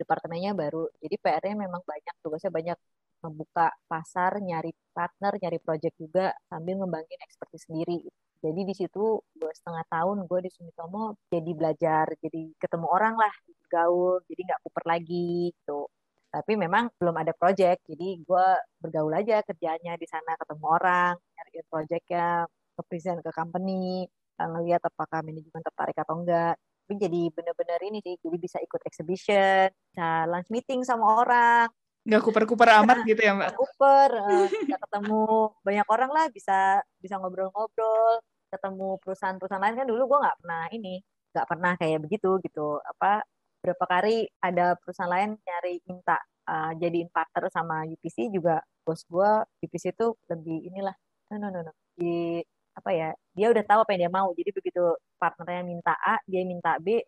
departemennya 0.00 0.52
baru. 0.56 0.88
Jadi 1.02 1.14
PR-nya 1.20 1.56
memang 1.66 1.82
banyak, 1.84 2.14
tugasnya 2.22 2.52
banyak 2.52 2.78
membuka 3.24 3.72
pasar, 3.90 4.38
nyari 4.38 4.70
partner, 4.92 5.32
nyari 5.42 5.58
project 5.58 5.96
juga 5.98 6.32
sambil 6.48 6.74
ngembangin 6.80 7.20
ekspertis 7.26 7.66
sendiri. 7.66 8.04
Jadi 8.44 8.60
di 8.68 8.74
situ 8.76 9.18
dua 9.32 9.52
setengah 9.56 9.84
tahun 9.88 10.16
gue 10.28 10.40
di 10.46 10.50
Sumitomo 10.52 11.16
jadi 11.32 11.50
belajar, 11.56 12.06
jadi 12.20 12.52
ketemu 12.60 12.86
orang 12.86 13.14
lah, 13.16 13.34
gaul, 13.72 14.20
jadi 14.28 14.40
nggak 14.52 14.60
kuper 14.64 14.84
lagi 14.86 15.50
gitu. 15.56 15.88
Tapi 16.30 16.52
memang 16.60 16.92
belum 17.00 17.16
ada 17.16 17.32
project, 17.32 17.80
jadi 17.88 18.20
gue 18.20 18.46
bergaul 18.82 19.12
aja 19.16 19.40
kerjanya 19.40 19.96
di 19.96 20.06
sana, 20.06 20.36
ketemu 20.36 20.64
orang, 20.68 21.14
nyari 21.16 21.50
projectnya, 21.72 22.44
ke 22.76 22.82
ke 23.24 23.32
company, 23.32 24.04
ngelihat 24.36 24.82
apakah 24.84 25.24
manajemen 25.24 25.62
tertarik 25.64 25.96
atau 25.96 26.14
enggak 26.20 26.54
tapi 26.86 27.02
jadi 27.02 27.34
bener-bener 27.34 27.82
ini 27.82 27.98
sih 27.98 28.14
jadi 28.22 28.38
bisa 28.38 28.62
ikut 28.62 28.78
exhibition 28.86 29.66
bisa 29.74 30.22
lunch 30.30 30.46
meeting 30.54 30.86
sama 30.86 31.18
orang. 31.18 31.66
Nggak 32.06 32.22
kuper-kuper 32.22 32.70
amat 32.78 33.02
gitu 33.02 33.18
ya 33.26 33.34
mbak? 33.34 33.58
kuper 33.58 34.10
uh, 34.14 34.46
bisa 34.46 34.78
ketemu 34.78 35.50
banyak 35.66 35.86
orang 35.90 36.10
lah 36.14 36.30
bisa 36.30 36.78
bisa 37.02 37.18
ngobrol-ngobrol 37.18 38.22
ketemu 38.54 39.02
perusahaan-perusahaan 39.02 39.58
lain. 39.66 39.82
Kan 39.82 39.90
dulu 39.90 40.14
gue 40.14 40.18
nggak 40.30 40.38
pernah 40.38 40.64
ini 40.70 40.94
nggak 41.34 41.46
pernah 41.50 41.72
kayak 41.74 41.98
begitu 42.06 42.30
gitu. 42.46 42.78
Apa 42.78 43.26
berapa 43.58 43.84
kali 43.90 44.30
ada 44.38 44.78
perusahaan 44.78 45.10
lain 45.10 45.34
nyari 45.42 45.82
minta 45.90 46.22
uh, 46.46 46.70
jadiin 46.78 47.10
partner 47.10 47.50
sama 47.50 47.82
UPC 47.82 48.30
juga 48.30 48.62
bos 48.86 49.02
gue 49.10 49.30
UPC 49.66 49.90
itu 49.90 50.14
lebih 50.30 50.70
inilah. 50.70 50.94
No 51.34 51.42
no 51.42 51.50
no 51.50 51.66
no. 51.66 51.74
Di 51.98 52.46
apa 52.76 52.90
ya 52.92 53.08
dia 53.36 53.46
udah 53.52 53.64
tahu 53.64 53.80
apa 53.84 53.90
yang 53.96 54.02
dia 54.08 54.12
mau. 54.12 54.28
Jadi 54.38 54.50
begitu 54.52 54.82
partnernya 55.20 55.62
minta 55.64 55.92
A 55.96 56.20
dia 56.28 56.42
minta 56.44 56.76
B 56.80 57.00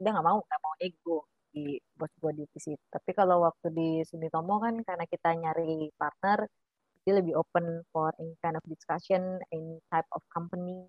udah 0.00 0.10
nggak 0.14 0.26
mau 0.26 0.38
nggak 0.44 0.60
mau 0.62 0.74
ego 0.80 1.18
di 1.56 1.80
bos 1.96 2.12
gue 2.20 2.32
di 2.36 2.44
tapi 2.92 3.10
kalau 3.16 3.48
waktu 3.48 3.66
di 3.72 3.88
Sumitomo 4.04 4.60
kan 4.60 4.76
karena 4.84 5.04
kita 5.08 5.32
nyari 5.32 5.88
partner 5.96 6.44
dia 7.04 7.14
lebih 7.16 7.32
open 7.40 7.80
for 7.94 8.12
any 8.20 8.36
kind 8.44 8.60
of 8.60 8.64
discussion 8.68 9.40
any 9.48 9.80
type 9.88 10.04
of 10.12 10.20
company 10.28 10.84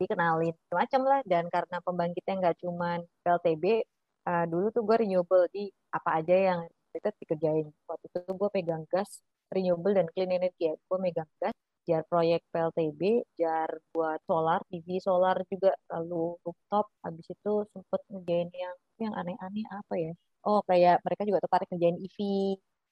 dikenalin 0.00 0.56
macam 0.72 1.02
lah. 1.04 1.20
Dan 1.28 1.52
karena 1.52 1.76
pembangkitnya 1.84 2.34
nggak 2.40 2.56
cuma 2.64 2.98
PLTB 3.22 3.64
uh, 4.24 4.30
eh, 4.32 4.44
dulu 4.48 4.66
tuh 4.72 4.82
gue 4.88 4.96
renewable 5.04 5.44
di 5.52 5.68
apa 5.92 6.24
aja 6.24 6.34
yang 6.34 6.60
kita 6.96 7.12
dikerjain. 7.20 7.68
Waktu 7.84 8.04
itu 8.08 8.32
gue 8.32 8.48
pegang 8.50 8.84
gas 8.88 9.20
renewable 9.52 9.92
dan 9.92 10.06
clean 10.14 10.32
energy 10.32 10.72
ya 10.72 10.74
gue 10.78 10.98
megang 10.98 11.28
gas 11.42 11.54
jar 11.88 12.02
proyek 12.10 12.40
PLTB, 12.52 13.00
jar 13.40 13.70
buat 13.94 14.20
solar, 14.28 14.60
TV 14.70 15.00
solar 15.00 15.36
juga, 15.52 15.72
lalu 15.92 16.36
rooftop. 16.44 16.86
Habis 17.04 17.26
itu 17.34 17.52
sempet 17.72 18.00
ngerjain 18.10 18.50
yang 18.54 18.76
yang 19.00 19.12
aneh-aneh 19.16 19.66
apa 19.72 19.94
ya? 19.96 20.12
Oh, 20.44 20.60
kayak 20.68 21.00
mereka 21.04 21.22
juga 21.28 21.40
tertarik 21.44 21.68
ngerjain 21.72 21.98
EV, 22.00 22.18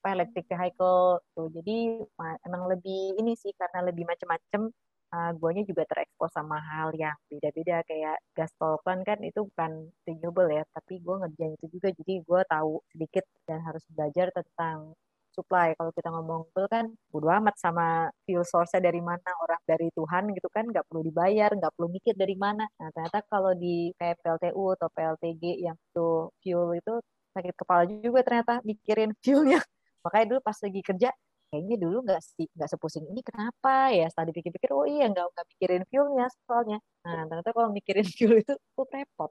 electric 0.05 0.45
vehicle 0.49 1.21
tuh. 1.37 1.49
Jadi 1.57 2.05
emang 2.47 2.63
lebih 2.73 3.17
ini 3.21 3.33
sih 3.37 3.53
karena 3.57 3.85
lebih 3.89 4.05
macem-macem 4.09 4.73
uh, 5.13 5.33
guanya 5.37 5.63
juga 5.65 5.83
terekspos 5.89 6.33
sama 6.33 6.59
hal 6.61 6.93
yang 6.97 7.17
beda-beda 7.29 7.85
kayak 7.89 8.17
gas 8.37 8.53
tolpan 8.61 9.01
kan 9.05 9.19
itu 9.25 9.45
bukan 9.49 9.89
renewable 10.05 10.49
ya 10.53 10.65
tapi 10.77 11.01
gue 11.01 11.15
ngerjain 11.25 11.53
itu 11.57 11.67
juga 11.73 11.89
jadi 11.93 12.15
gue 12.25 12.41
tahu 12.49 12.73
sedikit 12.93 13.25
dan 13.49 13.61
harus 13.65 13.85
belajar 13.93 14.29
tentang 14.33 14.93
supply. 15.39 15.69
Kalau 15.79 15.91
kita 15.95 16.09
ngomong 16.11 16.51
fuel 16.51 16.67
kan 16.67 16.85
bodo 17.13 17.29
amat 17.39 17.55
sama 17.63 18.11
fuel 18.27 18.43
source-nya 18.43 18.81
dari 18.91 18.99
mana, 18.99 19.31
orang 19.45 19.61
dari 19.71 19.89
Tuhan 19.95 20.35
gitu 20.35 20.49
kan, 20.51 20.65
nggak 20.73 20.85
perlu 20.91 21.03
dibayar, 21.07 21.51
nggak 21.55 21.73
perlu 21.79 21.89
mikir 21.95 22.15
dari 22.19 22.35
mana. 22.35 22.65
Nah, 22.81 22.89
ternyata 22.95 23.19
kalau 23.31 23.53
di 23.55 23.95
kayak 23.99 24.17
PLTU 24.23 24.65
atau 24.75 24.89
PLTG 24.91 25.43
yang 25.67 25.77
itu 25.79 26.09
fuel 26.43 26.69
itu 26.81 26.95
sakit 27.35 27.55
kepala 27.55 27.83
juga 27.87 28.21
ternyata 28.27 28.53
mikirin 28.67 29.11
fuelnya. 29.23 29.61
Makanya 30.05 30.27
dulu 30.35 30.41
pas 30.43 30.59
lagi 30.65 30.81
kerja, 30.83 31.09
kayaknya 31.51 31.77
dulu 31.85 31.97
nggak 32.07 32.21
nggak 32.57 32.69
sepusing 32.73 33.05
ini 33.09 33.21
kenapa 33.25 33.89
ya 33.97 34.05
setelah 34.13 34.29
dipikir-pikir 34.31 34.71
oh 34.77 34.85
iya 34.85 35.09
nggak 35.09 35.27
nggak 35.33 35.47
mikirin 35.57 35.83
fuelnya 35.89 36.27
soalnya 36.45 36.79
nah 37.05 37.25
ternyata 37.29 37.51
kalau 37.57 37.69
mikirin 37.73 38.05
fuel 38.17 38.37
itu 38.45 38.53
tuh 38.77 38.87
repot 38.93 39.31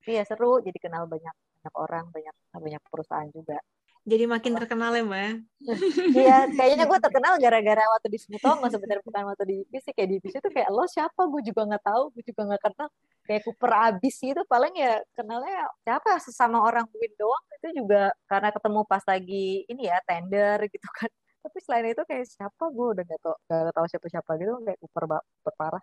tapi 0.00 0.10
ya 0.16 0.22
seru 0.24 0.62
jadi 0.62 0.78
kenal 0.78 1.04
banyak 1.10 1.34
banyak 1.60 1.74
orang 1.76 2.06
banyak 2.14 2.34
banyak 2.54 2.82
perusahaan 2.88 3.28
juga 3.34 3.58
jadi 4.08 4.24
makin 4.24 4.52
terkenal 4.56 4.90
ya 4.96 5.04
mbak 5.04 5.32
iya 6.16 6.48
kayaknya 6.48 6.88
gue 6.88 6.98
terkenal 7.04 7.36
gara-gara 7.36 7.84
waktu 7.84 8.08
di 8.16 8.18
Smutongo 8.18 8.64
sebenarnya 8.72 9.04
bukan 9.04 9.22
waktu 9.28 9.44
di 9.44 9.56
IPC 9.68 9.92
kayak 9.92 10.08
di 10.08 10.16
IPC 10.16 10.34
tuh 10.40 10.52
kayak 10.56 10.72
lo 10.72 10.88
siapa? 10.88 11.20
Gue 11.28 11.44
juga 11.44 11.68
nggak 11.68 11.84
tahu 11.84 12.02
gue 12.16 12.24
juga 12.24 12.42
nggak 12.48 12.62
kenal. 12.64 12.88
Kayak 13.28 13.42
Cooper 13.44 13.72
abis 13.92 14.14
gitu 14.24 14.40
paling 14.48 14.72
ya 14.72 15.04
kenalnya 15.12 15.68
siapa? 15.84 16.16
Sesama 16.24 16.64
orang 16.64 16.88
Win 16.96 17.12
doang 17.20 17.44
itu 17.60 17.68
juga 17.84 18.08
karena 18.24 18.48
ketemu 18.56 18.80
pas 18.88 19.04
lagi 19.04 19.68
ini 19.68 19.82
ya 19.84 20.00
tender 20.08 20.58
gitu 20.72 20.88
kan. 20.96 21.10
Tapi 21.44 21.58
selain 21.60 21.86
itu 21.92 22.02
kayak 22.08 22.24
siapa? 22.24 22.64
Gue 22.72 22.86
udah 22.96 23.04
gak 23.04 23.20
tau 23.20 23.36
gak 23.44 23.74
tau 23.76 23.86
siapa 23.92 24.06
siapa 24.08 24.30
gitu 24.40 24.52
kayak 24.64 24.78
super 24.80 25.02
super 25.20 25.54
parah. 25.60 25.82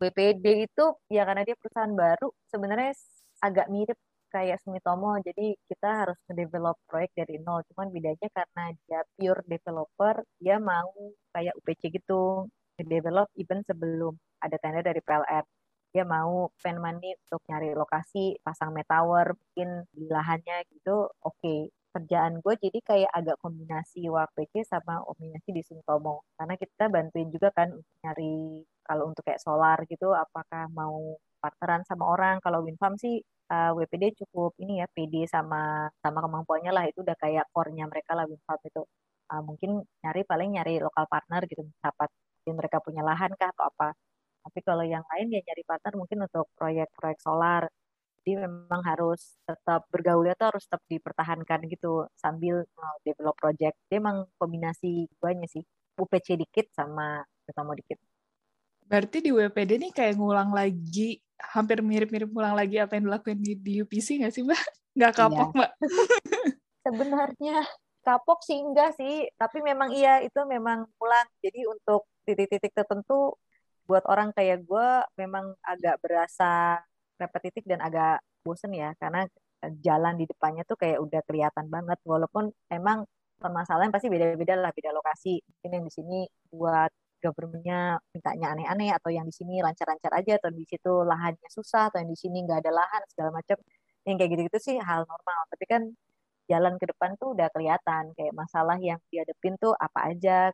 WPD 0.00 0.46
itu 0.64 0.86
ya 1.12 1.26
karena 1.28 1.42
dia 1.42 1.58
perusahaan 1.58 1.90
baru 1.92 2.30
sebenarnya 2.48 2.94
agak 3.42 3.66
mirip 3.68 3.98
kayak 4.32 4.62
Sumitomo 4.62 5.18
jadi 5.20 5.58
kita 5.68 5.88
harus 6.06 6.18
mendevelop 6.30 6.76
proyek 6.88 7.10
dari 7.18 7.36
nol. 7.42 7.60
Cuman 7.72 7.90
bedanya 7.90 8.28
karena 8.30 8.64
dia 8.86 9.00
pure 9.18 9.42
developer 9.46 10.14
dia 10.38 10.56
mau 10.62 10.90
kayak 11.34 11.54
UPC 11.60 11.90
gitu 11.98 12.46
develop 12.80 13.28
even 13.36 13.60
sebelum 13.68 14.16
ada 14.40 14.56
tender 14.56 14.80
dari 14.80 15.04
PLN 15.04 15.44
dia 15.90 16.04
mau 16.06 16.46
spend 16.54 16.78
money 16.78 17.18
untuk 17.26 17.42
nyari 17.50 17.74
lokasi 17.74 18.38
pasang 18.46 18.70
metower 18.70 19.34
mungkin 19.34 19.84
di 19.90 20.06
lahannya 20.06 20.62
gitu 20.70 21.10
oke. 21.26 21.36
Okay. 21.42 21.60
kerjaan 21.90 22.38
gue 22.38 22.54
jadi 22.54 22.78
kayak 22.86 23.10
agak 23.10 23.36
kombinasi 23.42 24.06
WPC 24.06 24.62
sama 24.62 25.02
kombinasi 25.02 25.50
di 25.50 25.58
Sumitomo 25.66 26.22
karena 26.38 26.54
kita 26.54 26.86
bantuin 26.86 27.34
juga 27.34 27.50
kan 27.50 27.74
untuk 27.74 27.96
nyari 28.06 28.62
kalau 28.90 29.04
untuk 29.10 29.22
kayak 29.22 29.38
solar 29.46 29.78
gitu 29.86 30.10
apakah 30.10 30.66
mau 30.74 31.14
partneran 31.38 31.82
sama 31.86 32.04
orang? 32.10 32.42
Kalau 32.42 32.66
wind 32.66 32.78
farm 32.82 32.98
sih 32.98 33.22
uh, 33.54 33.70
eh, 33.70 33.72
WPD 33.78 34.04
cukup 34.18 34.52
ini 34.58 34.82
ya 34.82 34.86
PD 34.90 35.14
sama 35.30 35.86
sama 36.02 36.18
kemampuannya 36.26 36.72
lah 36.74 36.84
itu 36.90 36.98
udah 37.06 37.14
kayak 37.22 37.46
core-nya 37.54 37.86
mereka 37.86 38.18
lah 38.18 38.26
wind 38.26 38.42
farm 38.42 38.58
itu. 38.66 38.82
Uh, 39.30 39.42
mungkin 39.46 39.70
nyari 40.02 40.22
paling 40.26 40.48
nyari 40.58 40.82
lokal 40.82 41.06
partner 41.06 41.46
gitu 41.46 41.62
dapat 41.78 42.10
mereka 42.50 42.82
punya 42.82 43.02
lahan 43.06 43.30
kah 43.38 43.50
atau 43.54 43.64
apa. 43.70 43.88
Tapi 44.42 44.58
kalau 44.66 44.82
yang 44.82 45.04
lain 45.06 45.26
ya 45.34 45.40
nyari 45.46 45.62
partner 45.70 45.92
mungkin 46.00 46.18
untuk 46.26 46.46
proyek-proyek 46.58 47.18
solar. 47.22 47.62
Jadi 48.20 48.32
memang 48.44 48.82
harus 48.84 49.38
tetap 49.48 49.86
bergaulnya 49.92 50.34
tuh 50.36 50.46
harus 50.52 50.64
tetap 50.68 50.82
dipertahankan 50.90 51.60
gitu 51.72 52.10
sambil 52.18 52.66
uh, 52.66 52.96
develop 53.06 53.36
project. 53.38 53.76
Dia 53.86 54.02
emang 54.02 54.26
kombinasi 54.40 55.06
banyak 55.22 55.48
sih 55.48 55.62
UPC 55.94 56.36
dikit 56.42 56.66
sama 56.74 57.22
ketemu 57.46 57.72
dikit 57.80 57.98
berarti 58.90 59.22
di 59.22 59.30
WPD 59.30 59.78
nih 59.78 59.92
kayak 59.94 60.18
ngulang 60.18 60.50
lagi 60.50 61.22
hampir 61.54 61.80
mirip-mirip 61.80 62.28
pulang 62.28 62.52
lagi 62.52 62.76
apa 62.82 62.98
yang 62.98 63.08
dilakuin 63.08 63.38
di, 63.40 63.54
di 63.56 63.72
UPC 63.80 64.20
nggak 64.20 64.34
sih 64.34 64.42
mbak? 64.42 64.60
Nggak 64.98 65.12
iya. 65.14 65.18
kapok 65.22 65.48
iya. 65.48 65.56
mbak? 65.56 65.70
Sebenarnya 66.84 67.56
kapok 68.02 68.40
sih 68.42 68.58
enggak 68.58 68.90
sih, 68.98 69.30
tapi 69.38 69.62
memang 69.62 69.94
iya 69.94 70.18
itu 70.20 70.40
memang 70.42 70.90
pulang. 70.98 71.26
Jadi 71.38 71.64
untuk 71.70 72.10
titik-titik 72.26 72.74
tertentu 72.74 73.38
buat 73.88 74.02
orang 74.06 74.34
kayak 74.34 74.66
gue 74.66 74.88
memang 75.18 75.54
agak 75.66 75.98
berasa 76.02 76.78
repetitif 77.18 77.66
dan 77.66 77.82
agak 77.82 78.22
bosen 78.46 78.72
ya 78.72 78.94
karena 78.96 79.26
jalan 79.82 80.16
di 80.16 80.24
depannya 80.24 80.64
tuh 80.64 80.78
kayak 80.78 81.02
udah 81.02 81.20
kelihatan 81.26 81.66
banget 81.68 81.98
walaupun 82.06 82.48
emang 82.72 83.04
permasalahan 83.36 83.92
pasti 83.92 84.08
beda-beda 84.08 84.56
lah 84.56 84.72
beda 84.72 84.94
lokasi 84.94 85.42
mungkin 85.42 85.70
yang 85.74 85.84
di 85.84 85.92
sini 85.92 86.18
buat 86.48 86.88
governmentnya 87.22 88.00
mintanya 88.12 88.46
aneh-aneh 88.56 88.90
atau 88.96 89.10
yang 89.12 89.26
di 89.28 89.34
sini 89.36 89.60
lancar-lancar 89.60 90.12
aja 90.20 90.32
atau 90.40 90.50
di 90.50 90.64
situ 90.66 90.92
lahannya 91.04 91.48
susah 91.52 91.92
atau 91.92 91.98
yang 92.02 92.10
di 92.10 92.18
sini 92.18 92.36
nggak 92.44 92.58
ada 92.66 92.72
lahan 92.80 93.02
segala 93.12 93.30
macam. 93.38 93.58
Yang 94.08 94.16
kayak 94.18 94.30
gitu-gitu 94.34 94.58
sih 94.72 94.76
hal 94.80 95.04
normal. 95.04 95.40
Tapi 95.52 95.64
kan 95.68 95.82
jalan 96.50 96.74
ke 96.80 96.86
depan 96.90 97.10
tuh 97.20 97.28
udah 97.36 97.48
kelihatan. 97.54 98.04
Kayak 98.16 98.34
masalah 98.34 98.76
yang 98.80 98.98
dihadapin 99.12 99.54
tuh 99.62 99.72
apa 99.76 100.00
aja 100.10 100.50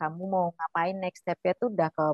kamu 0.00 0.22
mau 0.32 0.46
ngapain 0.56 0.96
next 0.96 1.20
stepnya 1.24 1.52
tuh 1.60 1.68
udah 1.72 1.88
ke 1.92 2.06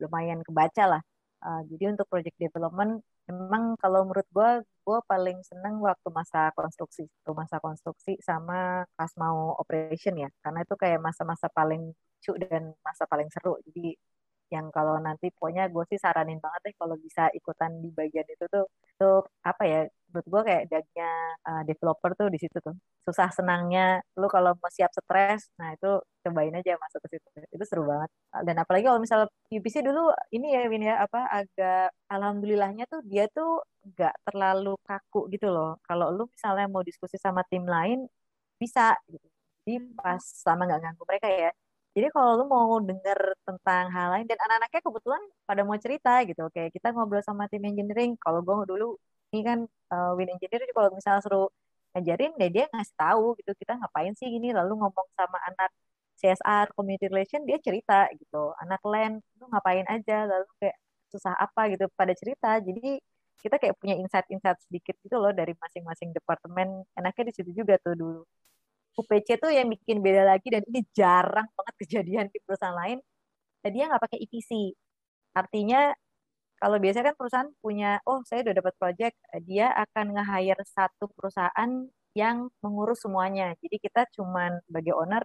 lumayan 0.00 0.40
kebaca 0.46 0.84
lah. 0.98 1.02
Uh, 1.44 1.60
jadi 1.68 1.92
untuk 1.92 2.08
project 2.08 2.36
development 2.40 3.04
memang 3.28 3.76
kalau 3.76 4.08
menurut 4.08 4.24
gue 4.32 4.50
gue 4.64 4.98
paling 5.08 5.40
seneng 5.44 5.80
waktu 5.80 6.08
masa 6.12 6.52
konstruksi 6.56 7.08
masa 7.32 7.56
konstruksi 7.60 8.16
sama 8.20 8.88
pas 8.96 9.12
mau 9.20 9.52
operation 9.60 10.16
ya. 10.16 10.28
Karena 10.40 10.64
itu 10.64 10.74
kayak 10.76 11.00
masa-masa 11.04 11.48
paling 11.52 11.92
lucu 12.24 12.40
dan 12.40 12.72
masa 12.80 13.04
paling 13.04 13.28
seru. 13.28 13.60
Jadi 13.68 13.92
yang 14.52 14.68
kalau 14.70 15.00
nanti 15.02 15.32
pokoknya 15.34 15.66
gue 15.72 15.84
sih 15.90 15.98
saranin 15.98 16.38
banget 16.38 16.60
deh 16.70 16.74
kalau 16.78 16.94
bisa 17.00 17.26
ikutan 17.34 17.70
di 17.84 17.90
bagian 17.92 18.24
itu 18.28 18.44
tuh. 18.48 18.64
Tuh 19.00 19.20
apa 19.42 19.62
ya 19.66 19.80
menurut 20.12 20.26
gue 20.32 20.42
kayak 20.48 20.62
dagingnya 20.70 21.10
uh, 21.48 21.62
developer 21.68 22.10
tuh 22.16 22.28
di 22.32 22.38
situ 22.38 22.56
tuh. 22.62 22.74
Susah 23.04 23.28
senangnya 23.34 24.00
lu 24.16 24.26
kalau 24.30 24.54
mau 24.56 24.70
siap 24.72 24.90
stres 24.94 25.50
nah 25.60 25.74
itu 25.76 26.00
cobain 26.24 26.54
aja 26.54 26.78
masuk 26.80 27.00
ke 27.04 27.18
situ. 27.18 27.28
Itu 27.52 27.64
seru 27.66 27.82
banget. 27.88 28.10
Dan 28.46 28.56
apalagi 28.62 28.84
kalau 28.88 29.00
misalnya 29.02 29.28
UPC 29.52 29.76
dulu 29.84 30.12
ini 30.32 30.46
ya 30.54 30.62
Win 30.70 30.84
ya 30.86 30.94
apa 31.04 31.20
agak 31.28 31.92
alhamdulillahnya 32.08 32.84
tuh 32.92 33.00
dia 33.04 33.26
tuh 33.32 33.64
nggak 33.84 34.14
terlalu 34.28 34.76
kaku 34.86 35.28
gitu 35.34 35.50
loh. 35.50 35.76
Kalau 35.84 36.08
lu 36.14 36.24
misalnya 36.30 36.66
mau 36.70 36.82
diskusi 36.86 37.16
sama 37.20 37.42
tim 37.50 37.64
lain 37.66 38.06
bisa 38.60 38.96
gitu. 39.10 39.26
Jadi 39.64 39.80
pas 39.96 40.20
sama 40.20 40.68
nggak 40.68 40.80
ganggu 40.84 41.02
mereka 41.08 41.28
ya 41.32 41.50
jadi 41.94 42.06
kalau 42.14 42.30
lu 42.42 42.44
mau 42.54 42.68
denger 42.88 43.18
tentang 43.46 43.84
hal 43.94 44.08
lain 44.14 44.26
dan 44.30 44.38
anak-anaknya 44.44 44.80
kebetulan 44.86 45.22
pada 45.48 45.62
mau 45.66 45.78
cerita 45.84 46.10
gitu, 46.28 46.42
kayak 46.54 46.70
kita 46.76 46.88
ngobrol 46.94 47.22
sama 47.22 47.46
tim 47.50 47.62
engineering. 47.70 48.12
Kalau 48.24 48.40
gue 48.46 48.54
dulu 48.70 48.86
ini 49.30 49.40
kan 49.48 49.58
uh, 49.94 50.10
win 50.18 50.28
engineer 50.34 50.62
kalau 50.74 50.90
misalnya 50.98 51.20
suruh 51.24 51.46
ngajarin, 51.94 52.30
deh 52.40 52.50
dia 52.54 52.64
ngasih 52.74 52.94
tahu 52.98 53.38
gitu 53.38 53.50
kita 53.60 53.72
ngapain 53.78 54.12
sih 54.18 54.26
gini, 54.34 54.50
lalu 54.58 54.72
ngomong 54.82 55.06
sama 55.18 55.38
anak 55.48 55.70
CSR 56.18 56.66
community 56.76 57.06
relation 57.10 57.40
dia 57.48 57.58
cerita 57.62 58.10
gitu, 58.20 58.54
anak 58.62 58.80
land 58.86 59.22
lu 59.38 59.44
ngapain 59.52 59.86
aja, 59.94 60.26
lalu 60.30 60.46
kayak 60.60 60.76
susah 61.14 61.32
apa 61.38 61.60
gitu 61.72 61.86
pada 61.94 62.12
cerita. 62.18 62.58
Jadi 62.58 62.98
kita 63.42 63.56
kayak 63.62 63.74
punya 63.78 63.94
insight-insight 64.02 64.58
sedikit 64.66 64.94
gitu 65.04 65.16
loh 65.22 65.30
dari 65.30 65.52
masing-masing 65.62 66.10
departemen. 66.16 66.82
Enaknya 66.98 67.22
di 67.30 67.32
situ 67.36 67.50
juga 67.60 67.74
tuh 67.84 67.94
dulu. 67.94 68.22
UPC 68.94 69.28
tuh 69.42 69.50
yang 69.50 69.66
bikin 69.70 69.98
beda 70.00 70.22
lagi 70.26 70.46
dan 70.54 70.62
ini 70.70 70.86
jarang 70.94 71.46
banget 71.56 71.74
kejadian 71.82 72.26
di 72.30 72.38
perusahaan 72.44 72.76
lain. 72.76 72.98
Dan 73.62 73.70
dia 73.74 73.84
nggak 73.90 74.02
pakai 74.06 74.18
EPC. 74.24 74.50
Artinya 75.34 75.90
kalau 76.60 76.78
biasanya 76.80 77.12
kan 77.12 77.16
perusahaan 77.18 77.50
punya, 77.60 78.00
oh 78.08 78.22
saya 78.24 78.40
udah 78.46 78.54
dapat 78.56 78.74
project, 78.80 79.16
dia 79.44 79.68
akan 79.74 80.16
nge-hire 80.16 80.62
satu 80.64 81.10
perusahaan 81.12 81.70
yang 82.14 82.48
mengurus 82.62 83.02
semuanya. 83.02 83.52
Jadi 83.58 83.76
kita 83.82 84.06
cuman 84.14 84.62
sebagai 84.66 84.94
owner 84.94 85.24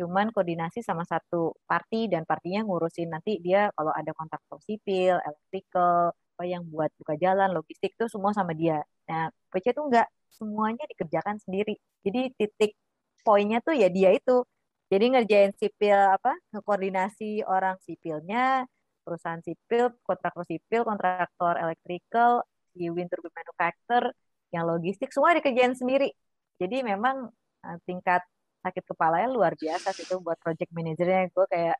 cuman 0.00 0.32
koordinasi 0.32 0.80
sama 0.80 1.04
satu 1.04 1.52
party 1.68 2.08
dan 2.08 2.24
partinya 2.24 2.64
ngurusin 2.64 3.12
nanti 3.12 3.36
dia 3.44 3.68
kalau 3.76 3.92
ada 3.92 4.12
kontraktor 4.16 4.56
sipil, 4.64 5.20
electrical, 5.20 6.16
apa 6.40 6.44
yang 6.48 6.64
buat 6.72 6.88
buka 6.96 7.20
jalan, 7.20 7.52
logistik 7.52 7.92
itu 7.92 8.08
semua 8.08 8.32
sama 8.32 8.56
dia. 8.56 8.80
Nah, 9.12 9.28
PC 9.52 9.76
itu 9.76 9.82
enggak 9.84 10.08
semuanya 10.32 10.84
dikerjakan 10.88 11.36
sendiri. 11.36 11.76
Jadi 12.00 12.32
titik 12.32 12.72
poinnya 13.26 13.58
tuh 13.66 13.74
ya 13.76 13.88
dia 13.92 14.10
itu. 14.14 14.44
Jadi 14.90 15.04
ngerjain 15.14 15.52
sipil 15.54 15.94
apa 15.94 16.34
koordinasi 16.66 17.46
orang 17.46 17.78
sipilnya 17.86 18.66
perusahaan 19.06 19.42
sipil 19.42 19.94
kontraktor 20.02 20.44
sipil 20.50 20.82
kontraktor 20.82 21.54
electrical 21.62 22.42
di 22.74 22.90
wind 22.90 23.10
turbine 23.10 23.34
manufacturer 23.34 24.10
yang 24.54 24.64
logistik 24.66 25.10
semua 25.14 25.34
dikerjain 25.38 25.74
sendiri. 25.78 26.10
Jadi 26.58 26.82
memang 26.82 27.30
uh, 27.64 27.78
tingkat 27.86 28.22
sakit 28.60 28.84
kepalanya 28.92 29.28
luar 29.32 29.52
biasa 29.56 29.96
itu 29.96 30.20
buat 30.20 30.36
project 30.42 30.70
manajernya 30.76 31.32
gue 31.32 31.46
kayak 31.48 31.78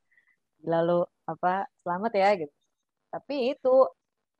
lalu 0.64 1.04
apa 1.28 1.68
selamat 1.84 2.12
ya 2.16 2.28
gitu. 2.40 2.54
Tapi 3.10 3.34
itu 3.52 3.74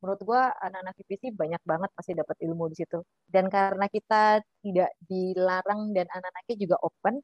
menurut 0.00 0.20
gue 0.24 0.42
anak-anak 0.64 0.94
IPC 1.04 1.36
banyak 1.36 1.62
banget 1.64 1.90
pasti 1.92 2.12
dapat 2.16 2.36
ilmu 2.40 2.72
di 2.72 2.76
situ. 2.80 2.98
Dan 3.28 3.52
karena 3.52 3.86
kita 3.86 4.40
tidak 4.64 4.90
dilarang 5.04 5.92
dan 5.96 6.08
anak-anaknya 6.08 6.56
juga 6.56 6.76
open 6.80 7.20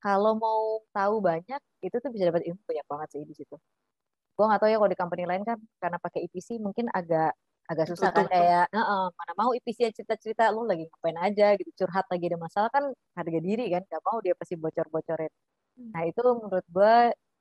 kalau 0.00 0.32
mau 0.40 0.80
tahu 0.96 1.20
banyak 1.20 1.60
itu 1.84 1.96
tuh 2.00 2.10
bisa 2.12 2.32
dapat 2.32 2.42
ilmu 2.48 2.60
banyak 2.64 2.86
banget 2.88 3.08
sih 3.12 3.22
di 3.28 3.34
situ. 3.36 3.56
Gue 4.36 4.44
nggak 4.48 4.60
tahu 4.64 4.70
ya 4.72 4.76
kalau 4.80 4.90
di 4.90 4.98
company 4.98 5.24
lain 5.28 5.44
kan 5.44 5.60
karena 5.76 5.98
pakai 6.00 6.24
IPC 6.28 6.56
mungkin 6.64 6.88
agak 6.88 7.36
agak 7.70 7.86
susah 7.86 8.10
kan 8.10 8.26
kayak 8.26 8.66
uh, 8.74 9.06
mana 9.14 9.32
mau 9.38 9.54
IPC 9.54 9.94
cerita-cerita 9.94 10.50
lu 10.50 10.64
lagi 10.64 10.88
ngapain 10.88 11.18
aja 11.20 11.52
gitu. 11.60 11.70
Curhat 11.84 12.08
lagi 12.08 12.24
ada 12.32 12.38
masalah 12.40 12.70
kan 12.72 12.84
harga 13.14 13.38
diri 13.44 13.68
kan 13.68 13.84
nggak 13.84 14.02
mau 14.02 14.18
dia 14.24 14.34
pasti 14.34 14.56
bocor-bocorin. 14.56 15.30
Hmm. 15.78 15.90
nah 15.94 16.02
itu 16.02 16.18
menurut 16.18 16.66
gue 16.66 16.94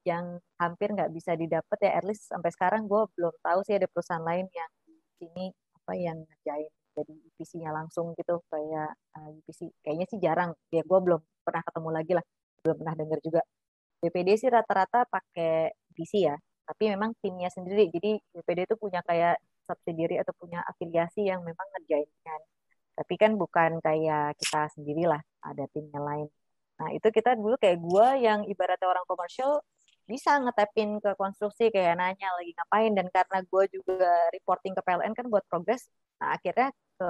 yang 0.09 0.25
hampir 0.61 0.87
nggak 0.95 1.11
bisa 1.13 1.31
didapat 1.41 1.77
ya. 1.85 1.91
At 1.99 2.05
least 2.09 2.23
sampai 2.31 2.49
sekarang 2.55 2.81
gue 2.91 3.01
belum 3.15 3.33
tahu 3.45 3.59
sih 3.67 3.75
ada 3.77 3.87
perusahaan 3.91 4.23
lain 4.25 4.45
yang 4.49 4.71
sini 5.19 5.45
apa 5.77 5.93
yang 5.97 6.17
ngerjain 6.25 6.71
jadi 6.97 7.13
EPC-nya 7.31 7.71
langsung 7.71 8.11
gitu. 8.19 8.41
Kayak 8.51 8.89
uh, 9.15 9.29
eh, 9.31 9.39
EPC 9.39 9.59
kayaknya 9.83 10.05
sih 10.11 10.19
jarang. 10.19 10.51
Ya 10.73 10.81
gue 10.83 10.99
belum 11.05 11.21
pernah 11.45 11.61
ketemu 11.63 11.89
lagi 11.93 12.13
lah. 12.17 12.25
Belum 12.65 12.75
pernah 12.83 12.95
dengar 12.97 13.19
juga. 13.23 13.41
BPD 13.99 14.29
sih 14.39 14.49
rata-rata 14.51 15.07
pakai 15.07 15.71
EPC 15.95 16.13
ya. 16.27 16.35
Tapi 16.67 16.83
memang 16.93 17.15
timnya 17.23 17.49
sendiri. 17.51 17.89
Jadi 17.91 18.19
BPD 18.35 18.59
itu 18.69 18.75
punya 18.79 19.01
kayak 19.03 19.39
subsidiary 19.67 20.17
atau 20.21 20.33
punya 20.37 20.59
afiliasi 20.65 21.27
yang 21.27 21.41
memang 21.45 21.67
ngerjain 21.77 22.09
kan. 22.25 22.41
Tapi 22.99 23.13
kan 23.15 23.31
bukan 23.39 23.79
kayak 23.83 24.35
kita 24.39 24.67
sendirilah. 24.75 25.21
Ada 25.45 25.65
timnya 25.71 25.99
lain. 26.03 26.27
Nah 26.79 26.89
itu 26.95 27.07
kita 27.11 27.35
dulu 27.35 27.55
kayak 27.59 27.77
gue 27.79 28.07
yang 28.23 28.39
ibaratnya 28.47 28.87
orang 28.87 29.03
komersial 29.07 29.59
bisa 30.09 30.41
ngetepin 30.41 30.97
ke 30.97 31.13
konstruksi 31.21 31.69
kayak 31.69 32.01
nanya 32.01 32.29
lagi 32.33 32.51
ngapain 32.57 32.91
dan 32.97 33.07
karena 33.13 33.39
gue 33.45 33.63
juga 33.69 34.09
reporting 34.33 34.73
ke 34.73 34.81
PLN 34.81 35.13
kan 35.13 35.25
buat 35.29 35.45
progres 35.45 35.85
nah 36.19 36.35
akhirnya 36.35 36.73
ke 36.99 37.09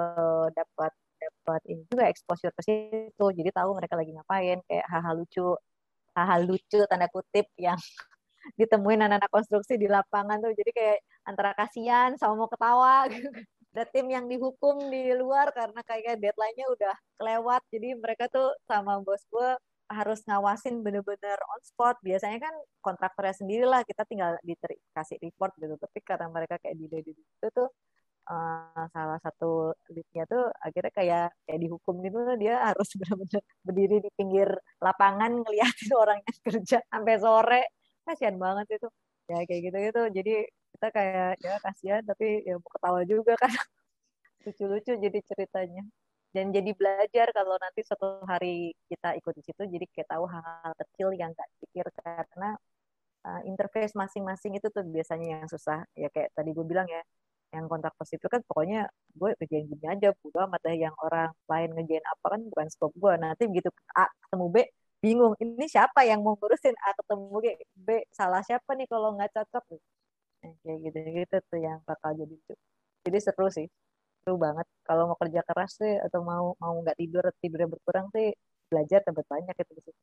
dapat 0.52 0.92
dapat 1.20 1.62
ini 1.68 1.82
juga 1.92 2.08
exposure 2.08 2.52
ke 2.56 2.62
situ. 2.64 3.26
Jadi 3.36 3.50
tahu 3.52 3.76
mereka 3.76 3.94
lagi 4.00 4.12
ngapain 4.16 4.58
kayak 4.64 4.86
hal-hal 4.88 5.14
lucu 5.20 5.48
hal-hal 6.16 6.40
lucu 6.48 6.80
tanda 6.88 7.06
kutip 7.12 7.46
yang 7.60 7.76
ditemuin 8.60 9.04
anak-anak 9.06 9.30
konstruksi 9.30 9.76
di 9.76 9.86
lapangan 9.86 10.40
tuh. 10.40 10.52
Jadi 10.56 10.70
kayak 10.72 10.98
antara 11.28 11.52
kasihan 11.52 12.16
sama 12.16 12.44
mau 12.44 12.48
ketawa 12.50 13.06
ada 13.70 13.84
tim 13.94 14.06
yang 14.10 14.26
dihukum 14.26 14.90
di 14.90 15.14
luar 15.14 15.54
karena 15.54 15.80
kayak 15.86 16.18
deadline-nya 16.18 16.66
udah 16.74 16.94
kelewat. 17.20 17.62
Jadi 17.70 17.88
mereka 18.00 18.26
tuh 18.32 18.50
sama 18.66 18.98
bos 19.04 19.22
gue 19.30 19.50
harus 19.90 20.22
ngawasin 20.26 20.80
bener-bener 20.86 21.38
on 21.50 21.60
spot. 21.66 21.98
Biasanya 22.00 22.38
kan 22.38 22.54
kontraktornya 22.80 23.34
sendiri 23.34 23.66
lah 23.66 23.82
kita 23.82 24.06
tinggal 24.06 24.38
dikasih 24.46 25.18
report 25.18 25.52
gitu. 25.58 25.74
Tapi 25.76 25.98
karena 26.06 26.26
mereka 26.30 26.56
kayak 26.62 26.76
di 26.78 26.86
itu 27.12 27.46
tuh 27.50 27.68
uh, 28.30 28.84
salah 28.94 29.18
satu 29.20 29.74
leadnya 29.90 30.24
tuh 30.30 30.46
akhirnya 30.62 30.92
kayak 30.94 31.26
kayak 31.46 31.60
dihukum 31.60 31.94
gitu. 32.06 32.18
Dia 32.38 32.54
harus 32.70 32.88
benar-benar 33.00 33.42
berdiri 33.66 33.96
di 34.06 34.10
pinggir 34.14 34.48
lapangan 34.78 35.32
ngeliatin 35.42 35.90
yang 35.90 36.22
kerja 36.46 36.78
sampai 36.86 37.14
sore. 37.18 37.62
Kasihan 38.06 38.36
banget 38.38 38.66
itu. 38.78 38.88
Ya 39.30 39.46
kayak 39.46 39.60
gitu 39.70 39.76
gitu 39.78 40.02
jadi 40.10 40.34
kita 40.74 40.88
kayak 40.90 41.30
ya 41.44 41.54
kasihan 41.62 42.02
tapi 42.06 42.46
ya 42.46 42.54
ketawa 42.62 43.02
juga 43.04 43.34
kan. 43.36 43.50
Lucu-lucu 44.46 44.92
jadi 44.96 45.18
ceritanya 45.28 45.84
dan 46.30 46.54
jadi 46.54 46.70
belajar 46.78 47.26
kalau 47.34 47.58
nanti 47.58 47.82
suatu 47.82 48.22
hari 48.22 48.70
kita 48.86 49.18
ikut 49.18 49.34
di 49.34 49.42
situ 49.42 49.62
jadi 49.66 49.86
kayak 49.90 50.08
tahu 50.14 50.24
hal-hal 50.30 50.72
kecil 50.78 51.08
yang 51.14 51.34
nggak 51.34 51.50
pikir 51.58 51.86
karena 51.98 52.54
uh, 53.26 53.40
interface 53.46 53.92
masing-masing 53.98 54.56
itu 54.56 54.66
tuh 54.70 54.84
biasanya 54.86 55.26
yang 55.42 55.48
susah. 55.50 55.82
Ya 55.98 56.08
kayak 56.14 56.30
tadi 56.36 56.54
gue 56.54 56.62
bilang 56.62 56.86
ya 56.86 57.02
yang 57.50 57.66
kontak 57.66 57.90
positif 57.98 58.30
kan 58.30 58.42
pokoknya 58.46 58.86
gue 59.18 59.30
kerjain 59.42 59.66
gini 59.66 59.82
aja 59.90 60.14
bodo 60.22 60.38
amat 60.46 60.70
yang 60.70 60.94
orang 61.02 61.34
lain 61.50 61.74
ngejain 61.74 62.06
apa 62.06 62.26
kan 62.38 62.40
bukan 62.46 62.66
scope 62.70 62.94
gue 62.94 63.12
nanti 63.18 63.42
begitu 63.50 63.74
A 63.98 64.06
ketemu 64.06 64.46
B 64.54 64.56
bingung 65.02 65.34
ini 65.42 65.66
siapa 65.66 66.06
yang 66.06 66.22
mau 66.22 66.38
ngurusin 66.38 66.76
A 66.78 66.94
ketemu 66.94 67.24
B, 67.42 67.46
B 67.74 67.88
salah 68.14 68.42
siapa 68.46 68.70
nih 68.78 68.86
kalau 68.86 69.18
nggak 69.18 69.34
cocok? 69.34 69.64
Nah, 70.46 70.54
kayak 70.62 70.78
gitu 70.86 70.98
gitu 71.10 71.36
tuh 71.50 71.58
yang 71.58 71.78
bakal 71.82 72.14
jadi 72.14 72.36
jadi 73.02 73.18
seru 73.18 73.48
sih 73.50 73.66
seru 74.22 74.36
banget. 74.36 74.66
Kalau 74.84 75.08
mau 75.10 75.18
kerja 75.18 75.40
keras 75.44 75.80
sih 75.80 75.94
atau 76.06 76.20
mau 76.24 76.54
mau 76.62 76.72
nggak 76.80 76.96
tidur 77.00 77.24
tidurnya 77.40 77.68
berkurang 77.68 78.06
sih 78.14 78.32
belajar 78.70 79.02
dapat 79.02 79.26
banyak 79.26 79.56
itu 79.58 79.74
sih 79.82 79.94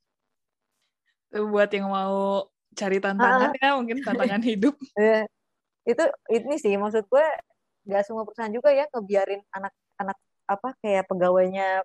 buat 1.32 1.70
yang 1.72 1.92
mau 1.92 2.48
cari 2.78 2.98
tantangan 3.04 3.52
uh, 3.52 3.60
ya 3.60 3.70
mungkin 3.76 3.98
tantangan 4.02 4.44
hidup. 4.44 4.76
Iya. 5.00 5.24
itu 5.88 6.04
ini 6.36 6.56
sih 6.60 6.76
maksud 6.76 7.08
gue 7.08 7.26
nggak 7.88 8.04
semua 8.04 8.28
perusahaan 8.28 8.52
juga 8.52 8.76
ya 8.76 8.84
ngebiarin 8.92 9.40
anak-anak 9.56 10.18
apa 10.44 10.70
kayak 10.84 11.08
pegawainya 11.08 11.80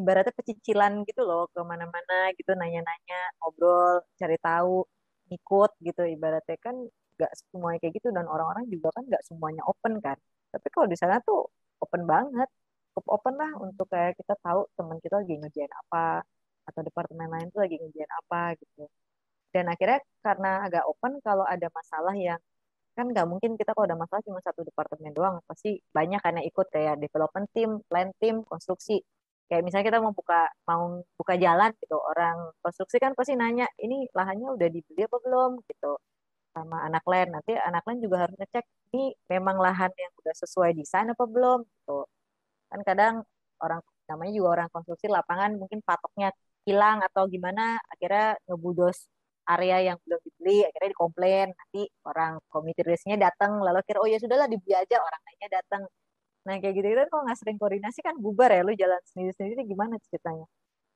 ibaratnya 0.00 0.32
pecicilan 0.32 1.04
gitu 1.04 1.28
loh 1.28 1.44
ke 1.52 1.60
mana-mana 1.60 2.32
gitu 2.40 2.56
nanya-nanya 2.56 3.20
ngobrol 3.36 4.00
cari 4.16 4.40
tahu 4.40 4.88
ikut 5.28 5.70
gitu. 5.84 6.02
Ibaratnya 6.08 6.56
kan 6.56 6.76
nggak 7.20 7.32
semuanya 7.52 7.78
kayak 7.84 7.94
gitu 8.00 8.08
dan 8.16 8.24
orang-orang 8.26 8.64
juga 8.72 8.88
kan 8.96 9.04
nggak 9.12 9.24
semuanya 9.28 9.62
open 9.68 10.00
kan. 10.00 10.16
Tapi 10.48 10.66
kalau 10.72 10.86
di 10.88 10.96
sana 10.96 11.20
tuh 11.20 11.44
open 11.84 12.02
banget. 12.12 12.48
Cukup 12.94 13.06
open 13.16 13.34
lah 13.42 13.50
untuk 13.64 13.86
kayak 13.92 14.12
kita 14.20 14.34
tahu 14.44 14.60
teman 14.76 14.98
kita 15.04 15.14
lagi 15.20 15.34
ngerjain 15.40 15.72
apa 15.82 16.22
atau 16.68 16.80
departemen 16.88 17.28
lain 17.34 17.46
tuh 17.54 17.60
lagi 17.64 17.76
ngerjain 17.82 18.12
apa 18.20 18.40
gitu. 18.60 18.82
Dan 19.54 19.64
akhirnya 19.72 20.00
karena 20.26 20.50
agak 20.66 20.84
open 20.90 21.12
kalau 21.26 21.44
ada 21.54 21.68
masalah 21.78 22.14
yang 22.18 22.40
kan 22.96 23.06
nggak 23.10 23.26
mungkin 23.26 23.50
kita 23.58 23.70
kalau 23.74 23.86
ada 23.90 23.98
masalah 23.98 24.22
cuma 24.26 24.38
satu 24.46 24.62
departemen 24.62 25.10
doang 25.18 25.36
pasti 25.50 25.82
banyak 25.96 26.20
karena 26.22 26.40
ikut 26.46 26.66
kayak 26.74 26.94
development 27.02 27.48
team, 27.54 27.70
plan 27.90 28.08
team, 28.22 28.36
konstruksi. 28.46 29.02
Kayak 29.50 29.62
misalnya 29.66 29.86
kita 29.90 29.98
mau 30.04 30.14
buka 30.16 30.40
mau 30.70 30.84
buka 31.18 31.34
jalan 31.36 31.70
gitu 31.82 31.96
orang 32.00 32.36
konstruksi 32.64 32.96
kan 33.02 33.12
pasti 33.18 33.34
nanya 33.36 33.66
ini 33.82 34.08
lahannya 34.14 34.48
udah 34.56 34.68
dibeli 34.74 35.02
apa 35.06 35.18
belum? 35.24 35.50
Gitu 35.68 35.92
sama 36.54 36.76
anak 36.88 37.04
lain 37.12 37.28
nanti 37.34 37.52
anak 37.68 37.82
lain 37.86 37.98
juga 38.04 38.16
harus 38.24 38.36
ngecek 38.40 38.64
ini 38.94 39.02
memang 39.32 39.56
lahan 39.58 39.90
yang 40.02 40.12
udah 40.22 40.34
sesuai 40.42 40.70
desain 40.78 41.08
apa 41.10 41.24
belum 41.26 41.66
gitu. 41.66 42.06
Kan 42.70 42.80
kadang 42.88 43.14
orang 43.64 43.80
namanya 44.08 44.32
juga 44.38 44.48
orang 44.60 44.68
konstruksi 44.74 45.06
lapangan 45.10 45.50
mungkin 45.60 45.80
patoknya 45.82 46.30
hilang 46.68 46.98
atau 47.04 47.26
gimana 47.28 47.80
akhirnya 47.92 48.36
ngebudos 48.48 49.08
area 49.44 49.92
yang 49.92 49.98
belum 50.04 50.20
dibeli 50.24 50.64
akhirnya 50.64 50.90
dikomplain 50.96 51.46
nanti 51.52 51.82
orang 52.08 52.40
komite 52.48 52.80
risknya 52.84 53.16
datang 53.20 53.60
lalu 53.60 53.80
kira 53.84 54.00
oh 54.00 54.08
ya 54.08 54.16
sudahlah 54.16 54.48
dibeli 54.48 54.72
aja 54.72 54.96
orang 54.96 55.20
lainnya 55.28 55.48
datang 55.60 55.82
nah 56.44 56.56
kayak 56.60 56.74
gitu 56.76 56.88
kan 56.92 57.08
kalau 57.12 57.22
nggak 57.24 57.38
sering 57.40 57.56
koordinasi 57.60 58.00
kan 58.04 58.14
bubar 58.20 58.50
ya 58.52 58.60
lu 58.64 58.72
jalan 58.76 59.00
sendiri 59.08 59.32
sendiri 59.36 59.62
gimana 59.64 59.96
ceritanya? 60.08 60.44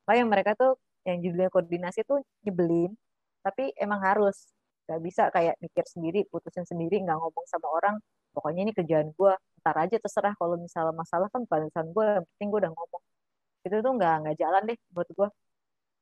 Makanya 0.05 0.25
mereka 0.29 0.51
tuh 0.53 0.71
yang 1.09 1.17
judulnya 1.25 1.49
koordinasi 1.53 1.99
tuh 2.05 2.21
nyebelin 2.45 2.93
tapi 3.41 3.73
emang 3.81 4.01
harus 4.03 4.37
nggak 4.89 5.01
bisa 5.05 5.23
kayak 5.29 5.53
mikir 5.61 5.85
sendiri 5.85 6.25
putusin 6.33 6.65
sendiri 6.65 6.97
nggak 7.05 7.13
ngomong 7.21 7.45
sama 7.45 7.69
orang 7.77 7.95
pokoknya 8.33 8.61
ini 8.65 8.73
kerjaan 8.73 9.13
gue 9.13 9.33
ntar 9.61 9.75
aja 9.85 10.01
terserah 10.01 10.33
kalau 10.33 10.57
misalnya 10.57 10.93
masalah 10.97 11.29
kan 11.29 11.45
balasan 11.45 11.93
gue 11.93 12.05
yang 12.17 12.25
penting 12.33 12.47
gue 12.49 12.59
udah 12.65 12.73
ngomong. 12.73 13.03
Itu 13.65 13.75
tuh 13.85 13.93
nggak 13.97 14.13
nggak 14.25 14.35
jalan 14.41 14.61
deh 14.69 14.77
buat 14.95 15.09
gue 15.13 15.27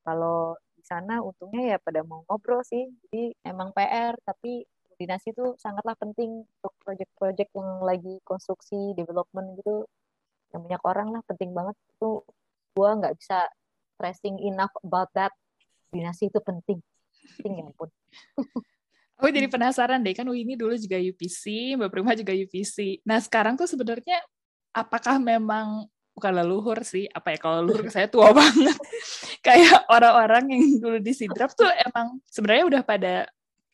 kalau 0.06 0.56
di 0.72 0.82
sana 0.88 1.20
untungnya 1.20 1.76
ya 1.76 1.78
pada 1.82 2.00
mau 2.06 2.24
ngobrol 2.24 2.62
sih 2.64 2.88
jadi 3.04 3.34
emang 3.44 3.74
PR 3.76 4.14
tapi 4.24 4.64
koordinasi 4.88 5.36
itu 5.36 5.44
sangatlah 5.60 5.92
penting 6.00 6.48
untuk 6.48 6.72
project-project 6.80 7.50
yang 7.52 7.70
lagi 7.84 8.14
konstruksi 8.24 8.96
development 8.96 9.60
gitu. 9.60 9.84
Yang 10.54 10.60
banyak 10.64 10.82
orang 10.88 11.08
lah 11.12 11.22
penting 11.28 11.50
banget. 11.52 11.76
Itu 11.92 12.24
gue 12.72 12.90
nggak 13.04 13.14
bisa 13.20 13.52
stressing 13.96 14.40
enough 14.40 14.72
about 14.80 15.12
that. 15.12 15.32
Koordinasi 15.92 16.32
itu 16.32 16.40
penting 16.40 16.80
penting 17.36 17.60
ya 17.60 17.64
ampun 17.68 17.90
Aku 19.18 19.34
jadi 19.34 19.50
penasaran 19.50 19.98
deh, 19.98 20.14
kan 20.14 20.30
ini 20.30 20.54
dulu 20.54 20.78
juga 20.78 20.94
UPC, 20.94 21.74
Mbak 21.74 21.90
Prima 21.90 22.14
juga 22.14 22.30
UPC. 22.30 23.02
Nah 23.02 23.18
sekarang 23.18 23.58
tuh 23.58 23.66
sebenarnya 23.66 24.22
apakah 24.70 25.18
memang 25.18 25.90
bukan 26.14 26.32
leluhur 26.38 26.86
sih, 26.86 27.10
apa 27.10 27.34
ya 27.34 27.38
kalau 27.42 27.66
leluhur 27.66 27.90
saya 27.94 28.06
tua 28.06 28.30
banget. 28.30 28.78
Kayak 29.46 29.86
orang-orang 29.90 30.54
yang 30.54 30.62
dulu 30.78 30.98
di 31.02 31.10
Sidrap 31.14 31.50
tuh 31.54 31.66
emang 31.66 32.22
sebenarnya 32.30 32.64
udah 32.70 32.82
pada 32.86 33.14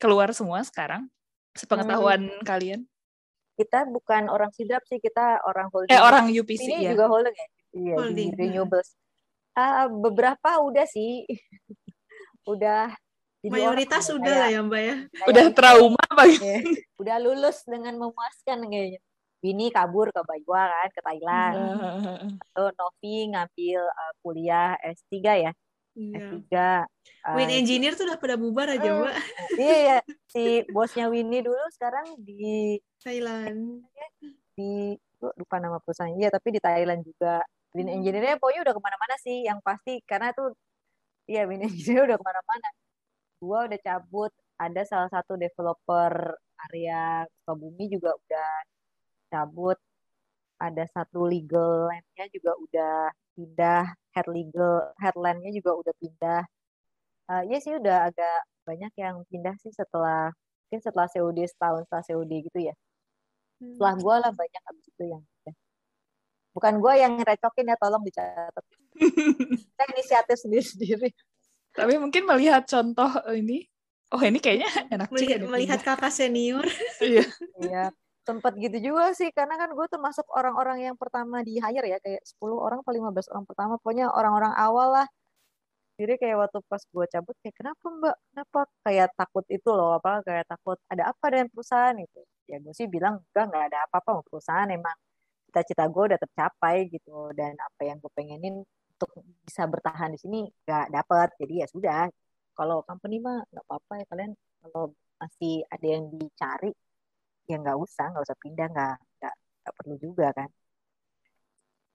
keluar 0.00 0.33
semua 0.33 0.64
sekarang, 0.64 1.09
sepengetahuan 1.52 2.24
hmm. 2.24 2.44
kalian. 2.44 2.80
Kita 3.61 3.85
bukan 3.85 4.33
orang 4.33 4.48
Sidrap 4.57 4.85
sih, 4.88 4.96
kita 4.96 5.44
orang 5.44 5.68
holding. 5.68 5.92
Eh 5.92 6.00
orang 6.00 6.33
UPC 6.33 6.72
ini 6.72 6.88
ya. 6.88 6.96
juga 6.96 7.04
holding 7.12 7.37
ya? 7.37 7.48
Iya, 7.74 7.94
holding. 8.00 8.28
di 8.33 8.37
renewables. 8.40 8.96
Uh, 9.54 9.87
beberapa 9.92 10.50
udah 10.64 10.88
sih, 10.88 11.28
udah 12.52 12.96
jadi 13.44 13.61
Mayoritas 13.61 14.09
udah 14.09 14.35
lah 14.40 14.48
ya 14.48 14.61
Mbak 14.64 14.80
ya. 14.80 14.96
Udah 15.28 15.44
trauma 15.52 16.00
apa 16.00 16.24
ya, 16.33 16.64
Udah 16.96 17.16
lulus 17.20 17.61
dengan 17.68 17.92
memuaskan 18.00 18.64
kayaknya. 18.72 19.00
Bini 19.44 19.68
kabur 19.68 20.09
ke 20.09 20.24
Baiwa 20.24 20.64
kan, 20.64 20.88
ke 20.88 21.00
Thailand. 21.04 21.57
Atau 22.40 22.72
Novi 22.72 23.28
ngambil 23.28 23.80
uh, 23.85 24.12
kuliah 24.24 24.80
S3 24.80 25.12
ya. 25.20 25.52
Iya. 25.92 26.18
S3. 26.40 26.54
Uh, 26.57 27.37
Win 27.37 27.52
Engineer 27.52 27.92
tuh 27.92 28.09
udah 28.09 28.16
pada 28.16 28.40
bubar 28.40 28.72
aja, 28.72 28.88
uh, 28.88 28.96
Mbak. 29.04 29.14
Iya, 29.61 29.76
ya. 29.76 29.98
Si 30.33 30.64
bosnya 30.72 31.12
Winnie 31.12 31.44
dulu 31.44 31.61
sekarang 31.76 32.16
di 32.16 32.80
Thailand. 33.04 33.85
Di 34.57 34.96
lupa 35.20 35.61
nama 35.61 35.76
perusahaan. 35.85 36.16
Iya, 36.16 36.33
tapi 36.33 36.48
di 36.57 36.64
Thailand 36.64 37.04
juga. 37.04 37.44
Win 37.76 37.92
hmm. 37.92 37.96
Engineer-nya 38.00 38.40
pokoknya 38.40 38.64
udah 38.64 38.72
ke 38.72 38.80
mana-mana 38.80 39.14
sih. 39.20 39.44
Yang 39.44 39.61
pasti, 39.61 40.00
karena 40.09 40.33
tuh, 40.33 40.57
iya 41.28 41.44
Win 41.44 41.61
Engineer 41.68 42.09
udah 42.09 42.16
ke 42.16 42.24
mana-mana 42.24 42.68
gue 43.44 43.61
udah 43.70 43.80
cabut. 43.85 44.33
Ada 44.57 44.83
salah 44.87 45.11
satu 45.11 45.35
developer 45.37 46.12
area 46.70 47.26
Sukabumi 47.42 47.90
juga 47.92 48.16
udah 48.16 48.50
cabut. 49.28 49.78
Ada 50.57 50.85
satu 50.88 51.28
legal 51.28 51.90
landnya 51.90 52.26
juga 52.33 52.52
udah 52.57 52.96
pindah. 53.37 53.85
Head 54.14 54.26
legal 54.30 54.94
headlandnya 55.02 55.50
juga 55.52 55.70
udah 55.76 55.94
pindah. 55.98 56.42
Uh, 57.24 57.42
ya 57.50 57.59
sih 57.61 57.74
udah 57.76 58.09
agak 58.12 58.38
banyak 58.68 58.92
yang 59.00 59.16
pindah 59.28 59.57
sih 59.61 59.72
setelah 59.72 60.33
mungkin 60.64 60.80
setelah 60.80 61.09
COD 61.09 61.38
setahun 61.46 61.83
setelah 61.88 62.04
COD 62.04 62.33
gitu 62.50 62.61
ya. 62.72 62.74
Hmm. 63.62 63.78
setelah 63.78 63.94
gue 63.94 64.14
lah 64.26 64.33
banyak 64.35 64.62
abis 64.74 64.87
itu 64.90 65.04
yang 65.07 65.22
pindah. 65.22 65.57
Bukan 66.54 66.74
gue 66.78 66.92
yang 66.98 67.14
recokin 67.18 67.70
ya 67.70 67.76
tolong 67.78 68.02
dicatat. 68.07 68.64
Kita 69.74 69.85
inisiatif 69.90 70.37
sendiri 70.38 70.66
sendiri 70.66 71.09
tapi 71.74 71.98
mungkin 71.98 72.22
melihat 72.24 72.62
contoh 72.70 73.10
ini, 73.34 73.66
oh 74.14 74.22
ini 74.22 74.38
kayaknya 74.38 74.70
enak 74.94 75.08
melihat, 75.10 75.38
juga. 75.42 75.50
Melihat 75.58 75.80
kakak 75.82 76.12
senior. 76.14 76.64
iya. 77.02 77.26
Iya. 77.58 77.84
Tempat 78.24 78.56
gitu 78.56 78.78
juga 78.80 79.12
sih, 79.12 79.28
karena 79.37 79.60
kan 79.60 79.68
gue 79.76 79.87
termasuk 79.90 80.24
orang-orang 80.32 80.88
yang 80.88 80.96
pertama 80.96 81.44
di 81.44 81.60
hire 81.60 81.84
ya, 81.84 81.98
kayak 82.00 82.24
10 82.24 82.56
orang 82.56 82.80
atau 82.80 82.96
15 82.96 83.28
orang 83.37 83.44
pertama, 83.44 83.72
pokoknya 83.76 84.08
orang-orang 84.08 84.54
awal 84.56 84.96
lah. 84.96 85.06
Jadi 86.00 86.16
kayak 86.18 86.37
waktu 86.40 86.58
pas 86.64 86.82
gue 86.82 87.06
cabut, 87.12 87.37
kayak 87.44 87.54
kenapa 87.54 87.84
mbak, 87.87 88.16
kenapa 88.32 88.60
kayak 88.82 89.08
takut 89.14 89.44
itu 89.52 89.70
loh, 89.70 90.00
apa 90.00 90.24
kayak 90.26 90.46
takut 90.48 90.78
ada 90.88 91.12
apa 91.12 91.24
dengan 91.30 91.46
perusahaan 91.52 91.96
itu. 92.00 92.20
Ya 92.48 92.56
gue 92.64 92.72
sih 92.72 92.88
bilang, 92.88 93.20
enggak, 93.30 93.44
nggak 93.52 93.64
ada 93.70 93.78
apa-apa 93.87 94.08
sama 94.16 94.22
perusahaan, 94.24 94.68
emang 94.72 94.96
cita-cita 95.50 95.84
gue 95.87 96.02
udah 96.10 96.18
tercapai 96.18 96.76
gitu, 96.90 97.30
dan 97.37 97.52
apa 97.60 97.80
yang 97.87 97.96
gue 98.00 98.10
pengenin 98.16 98.64
untuk 99.06 99.24
bisa 99.44 99.62
bertahan 99.68 100.10
di 100.14 100.18
sini 100.20 100.40
nggak 100.64 100.86
dapet. 100.94 101.28
Jadi 101.40 101.54
ya 101.62 101.66
sudah. 101.68 102.02
Kalau 102.54 102.86
company 102.88 103.18
mah 103.18 103.42
nggak 103.50 103.64
apa-apa 103.66 103.92
ya 104.00 104.04
kalian. 104.10 104.32
Kalau 104.62 104.84
masih 105.20 105.54
ada 105.70 105.86
yang 105.86 106.04
dicari 106.16 106.72
ya 107.44 107.56
nggak 107.60 107.76
usah 107.76 108.06
nggak 108.10 108.24
usah 108.24 108.38
pindah 108.40 108.66
nggak 108.72 108.94
nggak 109.20 109.34
nggak 109.36 109.74
perlu 109.78 109.94
juga 110.00 110.26
kan. 110.32 110.48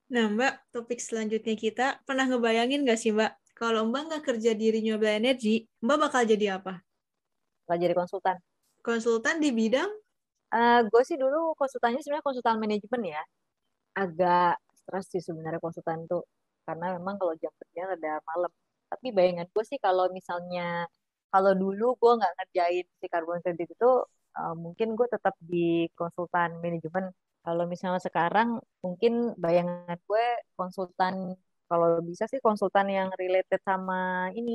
Nah, 0.09 0.25
Mbak, 0.25 0.73
topik 0.73 0.97
selanjutnya 0.97 1.53
kita 1.53 2.01
pernah 2.01 2.25
ngebayangin 2.25 2.81
nggak 2.81 2.97
sih, 2.97 3.13
Mbak, 3.13 3.53
kalau 3.53 3.85
Mbak 3.85 4.01
nggak 4.09 4.23
kerja 4.25 4.51
di 4.57 4.65
renewable 4.73 5.05
energy, 5.05 5.69
Mbak 5.85 5.97
bakal 6.01 6.25
jadi 6.25 6.57
apa? 6.57 6.81
nggak 7.69 7.79
jadi 7.85 7.93
konsultan. 7.93 8.37
Konsultan 8.81 9.37
di 9.37 9.53
bidang? 9.53 9.91
Eh 10.49 10.81
gue 10.89 11.01
sih 11.05 11.13
dulu 11.21 11.53
konsultannya 11.53 12.01
sebenarnya 12.01 12.25
konsultan 12.25 12.57
manajemen 12.57 13.01
ya. 13.13 13.21
Agak 13.93 14.57
stres 14.73 15.05
sih 15.13 15.21
sebenarnya 15.21 15.61
konsultan 15.61 16.09
tuh 16.09 16.25
karena 16.69 16.86
memang 16.97 17.15
kalau 17.21 17.34
jam 17.43 17.53
kerja 17.62 17.82
ada 17.97 18.12
malam. 18.29 18.51
Tapi 18.91 19.08
bayangan 19.17 19.47
gue 19.53 19.63
sih 19.71 19.79
kalau 19.86 20.05
misalnya 20.17 20.62
kalau 21.34 21.51
dulu 21.62 21.86
gue 22.01 22.12
nggak 22.19 22.34
ngerjain 22.38 22.86
si 23.01 23.05
carbon 23.13 23.39
credit 23.43 23.67
itu 23.75 23.89
eh, 24.39 24.53
mungkin 24.63 24.88
gue 24.97 25.08
tetap 25.15 25.36
di 25.51 25.89
konsultan 25.99 26.49
manajemen. 26.63 27.05
Kalau 27.45 27.63
misalnya 27.73 28.01
sekarang 28.08 28.49
mungkin 28.86 29.13
bayangan 29.43 29.97
gue 30.10 30.25
konsultan 30.60 31.15
kalau 31.69 31.89
bisa 32.10 32.25
sih 32.32 32.41
konsultan 32.47 32.88
yang 32.97 33.10
related 33.21 33.62
sama 33.69 34.29
ini 34.39 34.51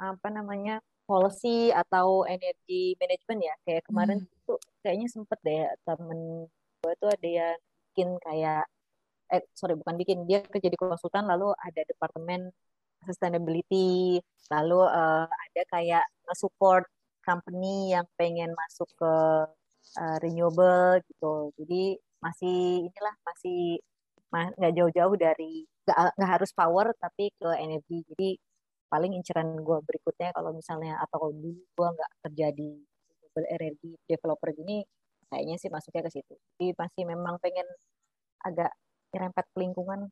apa 0.00 0.28
namanya 0.36 0.72
policy 1.08 1.48
atau 1.82 2.08
energi 2.34 2.94
manajemen 3.00 3.38
ya. 3.48 3.54
Kayak 3.66 3.82
kemarin 3.88 4.18
Hmm. 4.24 4.28
tuh 4.48 4.58
kayaknya 4.82 5.08
sempet 5.14 5.38
deh 5.46 5.60
temen 5.86 6.20
gue 6.82 6.92
tuh 7.02 7.10
ada 7.16 7.28
yang 7.40 7.58
bikin 7.90 8.08
kayak 8.26 8.62
eh 9.34 9.42
sorry 9.58 9.74
bukan 9.80 9.96
bikin 10.00 10.18
dia 10.28 10.38
kerja 10.52 10.68
di 10.72 10.78
konsultan 10.80 11.24
lalu 11.30 11.46
ada 11.66 11.80
departemen 11.90 12.40
sustainability 13.08 14.18
lalu 14.54 14.78
eh, 14.98 15.24
ada 15.44 15.62
kayak 15.74 16.04
support 16.42 16.84
company 17.26 17.92
yang 17.94 18.06
pengen 18.18 18.50
masuk 18.56 18.88
ke 19.00 19.12
eh, 20.00 20.16
renewable 20.24 21.00
gitu. 21.08 21.52
Jadi 21.58 21.82
masih 22.24 22.56
inilah 22.88 23.14
masih 23.28 23.58
ma- 24.32 24.52
nggak 24.58 24.72
jauh-jauh 24.78 25.16
dari 25.18 25.64
nggak 26.18 26.30
harus 26.34 26.50
power 26.56 26.86
tapi 27.02 27.30
ke 27.38 27.48
energi. 27.64 27.96
Jadi 28.10 28.28
paling 28.92 29.12
inceran 29.18 29.48
gue 29.66 29.78
berikutnya 29.88 30.28
kalau 30.36 30.50
misalnya 30.56 30.96
atau 31.04 31.16
kalau 31.22 31.34
dulu 31.36 31.60
gue 31.76 31.88
nggak 31.96 32.10
kerja 32.24 32.46
di 32.58 32.68
renewable 33.08 33.46
energy 33.56 33.90
developer 34.10 34.50
gini 34.56 34.78
kayaknya 35.30 35.56
sih 35.62 35.70
masuknya 35.72 36.02
ke 36.08 36.10
situ. 36.20 36.34
Jadi 36.56 36.66
masih 36.80 37.02
memang 37.12 37.36
pengen 37.44 37.66
agak 38.46 38.70
nyerempet 39.14 39.44
ke 39.50 39.56
lingkungan 39.58 40.10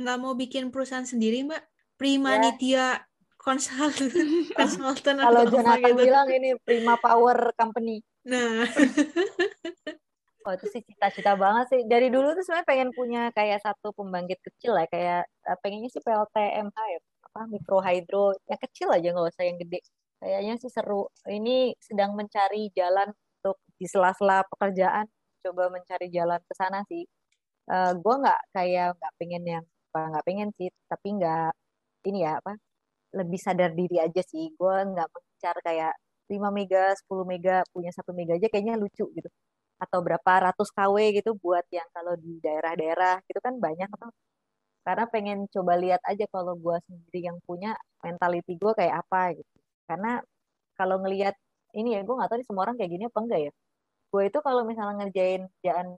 Nggak 0.00 0.16
mau 0.22 0.32
bikin 0.32 0.72
perusahaan 0.72 1.04
sendiri, 1.04 1.44
Mbak? 1.44 1.62
Primanitia 2.00 3.04
konsultan, 3.36 4.08
konsultan 4.56 5.20
kalau 5.24 5.44
atau 5.44 5.60
apa 5.60 5.60
Jonathan 5.60 5.92
gitu. 5.92 6.04
bilang 6.08 6.28
ini 6.32 6.50
Prima 6.64 6.94
Power 6.96 7.52
Company 7.52 8.00
Nah, 8.24 8.68
Oh 10.48 10.56
itu 10.56 10.66
sih 10.72 10.80
cita-cita 10.88 11.36
banget 11.36 11.64
sih. 11.68 11.80
Dari 11.84 12.08
dulu 12.08 12.32
tuh 12.32 12.40
sebenarnya 12.40 12.68
pengen 12.68 12.90
punya 12.96 13.28
kayak 13.36 13.60
satu 13.60 13.92
pembangkit 13.92 14.40
kecil 14.40 14.72
lah, 14.72 14.88
kayak 14.88 15.28
eh, 15.28 15.56
pengennya 15.60 15.92
sih 15.92 16.00
PLTMH 16.00 16.78
ya, 16.80 16.98
apa 17.28 17.40
mikro 17.52 17.78
hydro, 17.84 18.32
yang 18.48 18.60
kecil 18.64 18.88
aja 18.88 19.12
nggak 19.12 19.28
usah 19.36 19.44
yang 19.44 19.60
gede. 19.60 19.84
Kayaknya 20.16 20.52
sih 20.56 20.72
seru. 20.72 21.12
Ini 21.28 21.76
sedang 21.76 22.16
mencari 22.16 22.72
jalan 22.72 23.12
untuk 23.12 23.60
di 23.76 23.84
sela-sela 23.84 24.40
pekerjaan, 24.48 25.04
coba 25.44 25.68
mencari 25.68 26.08
jalan 26.08 26.40
ke 26.40 26.54
sana 26.56 26.88
sih. 26.88 27.04
Eh 27.68 27.92
gue 28.02 28.14
nggak 28.22 28.40
kayak 28.54 28.86
nggak 28.98 29.12
pengen 29.20 29.42
yang 29.52 29.64
nggak 29.92 30.24
pengen 30.28 30.48
sih, 30.58 30.68
tapi 30.90 31.08
nggak 31.18 31.50
ini 32.08 32.18
ya 32.26 32.38
apa 32.40 32.52
lebih 33.18 33.40
sadar 33.46 33.70
diri 33.78 33.96
aja 34.06 34.22
sih. 34.32 34.44
Gue 34.58 34.74
nggak 34.90 35.08
mengincar 35.14 35.56
kayak 35.66 35.92
5 36.32 36.48
mega, 36.54 36.94
10 37.00 37.24
mega, 37.28 37.62
punya 37.74 37.90
satu 37.96 38.12
mega 38.18 38.34
aja 38.38 38.48
kayaknya 38.52 38.74
lucu 38.80 39.04
gitu 39.16 39.30
atau 39.80 40.00
berapa 40.04 40.32
ratus 40.52 40.68
KW 40.76 40.96
gitu 41.18 41.30
buat 41.40 41.64
yang 41.72 41.88
kalau 41.96 42.14
di 42.20 42.36
daerah-daerah 42.44 43.24
gitu 43.28 43.40
kan 43.42 43.56
banyak 43.58 43.88
tuh. 43.96 44.12
Karena 44.86 45.04
pengen 45.12 45.38
coba 45.54 45.74
lihat 45.80 46.00
aja 46.08 46.24
kalau 46.32 46.54
gue 46.56 46.76
sendiri 46.88 47.20
yang 47.28 47.38
punya 47.48 47.76
mentality 48.04 48.56
gue 48.60 48.72
kayak 48.76 49.04
apa 49.06 49.36
gitu. 49.38 49.56
Karena 49.88 50.20
kalau 50.78 50.96
ngelihat 51.04 51.36
ini 51.76 51.96
ya 51.96 52.00
gue 52.06 52.14
nggak 52.16 52.28
tahu 52.32 52.38
nih 52.40 52.48
semua 52.48 52.62
orang 52.68 52.76
kayak 52.80 52.90
gini 52.94 53.04
apa 53.08 53.18
enggak 53.24 53.40
ya. 53.48 53.52
Gue 54.12 54.22
itu 54.30 54.38
kalau 54.46 54.62
misalnya 54.68 54.94
ngerjain 55.04 55.42
kerjaan 55.60 55.88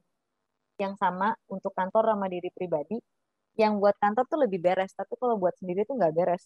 yang 0.83 0.95
sama 0.99 1.31
untuk 1.47 1.71
kantor 1.71 2.12
sama 2.18 2.27
diri 2.27 2.51
pribadi, 2.51 2.99
yang 3.55 3.79
buat 3.79 3.95
kantor 4.03 4.27
tuh 4.27 4.38
lebih 4.42 4.59
beres, 4.59 4.90
tapi 4.92 5.14
kalau 5.14 5.38
buat 5.38 5.55
sendiri 5.57 5.87
tuh 5.87 5.95
nggak 5.95 6.14
beres. 6.14 6.45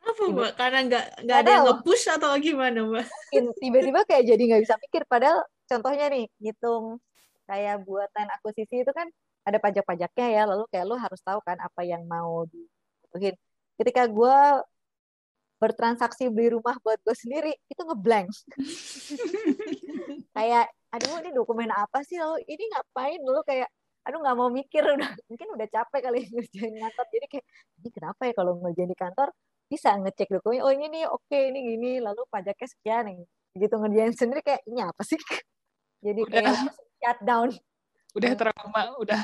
apa, 0.00 0.16
Tiba- 0.16 0.32
Mbak? 0.32 0.52
Karena 0.56 0.78
nggak 0.88 1.04
nggak 1.24 1.38
ada 1.40 1.50
yang 1.50 1.64
nge-push 1.68 2.04
atau 2.08 2.30
gimana, 2.40 2.78
Mbak? 2.84 3.06
Tiba-tiba 3.62 4.00
kayak 4.08 4.24
jadi 4.28 4.42
nggak 4.48 4.62
bisa 4.64 4.74
mikir 4.80 5.02
padahal 5.04 5.44
contohnya 5.68 6.06
nih 6.08 6.24
ngitung 6.40 7.00
kayak 7.44 7.82
buatan 7.84 8.26
akuisisi 8.32 8.80
itu 8.80 8.92
kan 8.94 9.06
ada 9.42 9.58
pajak-pajaknya 9.58 10.26
ya 10.30 10.42
lalu 10.46 10.64
kayak 10.70 10.86
lo 10.86 10.96
harus 10.98 11.20
tahu 11.24 11.40
kan 11.42 11.56
apa 11.58 11.82
yang 11.82 12.04
mau 12.06 12.46
dibutuhin 12.46 13.34
ketika 13.74 14.04
gue 14.06 14.38
bertransaksi 15.58 16.32
beli 16.32 16.56
rumah 16.56 16.76
buat 16.80 16.96
gue 17.04 17.16
sendiri 17.16 17.52
itu 17.68 17.82
ngeblank 17.82 18.30
kayak 20.34 20.66
aduh 20.90 21.22
ini 21.22 21.30
dokumen 21.30 21.70
apa 21.70 22.02
sih 22.02 22.18
lalu 22.18 22.42
ini 22.50 22.64
ngapain? 22.72 23.18
Dulu 23.22 23.40
kayak 23.46 23.68
aduh 24.06 24.18
nggak 24.22 24.36
mau 24.38 24.50
mikir. 24.50 24.82
Udah 24.84 25.10
mungkin 25.30 25.48
udah 25.56 25.66
capek 25.70 26.00
kali 26.06 26.18
ngerjain 26.34 26.74
kantor. 26.78 27.06
Jadi 27.14 27.26
kayak 27.30 27.44
ini 27.80 27.88
kenapa 27.94 28.20
ya 28.28 28.32
kalau 28.36 28.52
ngerjain 28.60 28.90
di 28.90 28.98
kantor 28.98 29.28
bisa 29.70 29.88
ngecek 29.96 30.28
dokumen? 30.34 30.62
Oh 30.66 30.72
ini 30.74 30.86
nih 30.90 31.04
oke 31.06 31.38
ini 31.38 31.58
gini 31.74 31.90
lalu 32.02 32.22
pajaknya 32.32 32.68
sekian. 32.68 33.02
Nih 33.10 33.26
gitu 33.58 33.74
ngerjain 33.78 34.14
sendiri 34.14 34.40
kayak 34.42 34.62
ini 34.66 34.80
apa 34.82 35.02
sih? 35.06 35.18
Jadi 36.06 36.20
kayak 36.26 36.42
Udah. 36.42 36.54
langsung 36.54 36.74
shutdown 37.00 37.48
Udah 38.10 38.32
trauma, 38.34 38.82
udah 38.98 39.20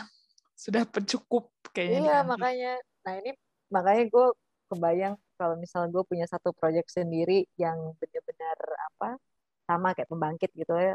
sudah 0.55 0.87
pencukup 0.87 1.51
kayaknya. 1.75 2.01
iya 2.07 2.17
makanya. 2.23 2.73
Nah 3.03 3.15
ini 3.19 3.31
makanya 3.69 4.03
gue 4.07 4.27
kebayang 4.71 5.15
kalau 5.37 5.55
misalnya 5.59 5.91
gue 5.93 6.05
punya 6.07 6.27
satu 6.31 6.55
project 6.57 6.89
sendiri 6.95 7.45
yang 7.59 7.77
benar-benar 7.99 8.57
apa 8.95 9.11
sama 9.69 9.89
kayak 9.97 10.09
pembangkit 10.13 10.51
gitu 10.61 10.73
ya. 10.87 10.95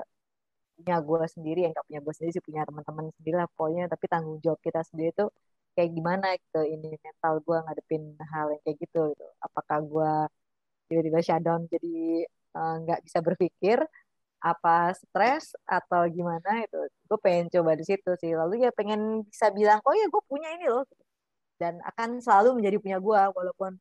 Punya 0.77 0.95
gue 1.07 1.21
sendiri 1.36 1.60
yang 1.65 1.71
gak 1.77 1.86
punya 1.89 2.01
gue 2.05 2.13
sendiri 2.15 2.31
sih 2.36 2.43
punya 2.47 2.62
teman-teman 2.67 3.05
sendiri 3.17 3.36
lah 3.41 3.47
pokoknya. 3.53 3.84
Tapi 3.93 4.05
tanggung 4.12 4.38
jawab 4.43 4.60
kita 4.67 4.81
sendiri 4.89 5.12
tuh 5.19 5.29
kayak 5.75 5.89
gimana 5.97 6.27
gitu 6.41 6.60
ini 6.73 6.88
mental 7.05 7.34
gue 7.45 7.57
ngadepin 7.63 8.03
hal 8.31 8.45
yang 8.53 8.62
kayak 8.65 8.77
gitu 8.84 8.99
gitu. 9.13 9.25
Apakah 9.45 9.77
gue 9.91 10.12
tiba-tiba 10.89 11.19
shutdown 11.27 11.62
jadi 11.73 11.95
eh, 12.57 12.73
nggak 12.84 12.99
bisa 13.07 13.19
berpikir 13.27 13.77
apa 14.41 14.89
stres 14.97 15.53
atau 15.69 16.01
gimana 16.10 16.49
itu 16.65 16.77
gue 17.10 17.19
pengen 17.25 17.45
coba 17.53 17.71
di 17.79 17.86
situ 17.89 18.10
sih. 18.21 18.31
Lalu 18.39 18.53
ya 18.65 18.69
pengen 18.73 19.01
bisa 19.29 19.47
bilang 19.57 19.79
oh 19.88 19.93
ya 19.95 20.05
gue 20.13 20.21
punya 20.31 20.49
ini 20.57 20.65
loh. 20.73 20.84
Dan 21.62 21.77
akan 21.89 22.10
selalu 22.25 22.57
menjadi 22.57 22.77
punya 22.84 22.97
gue 23.07 23.21
walaupun 23.38 23.71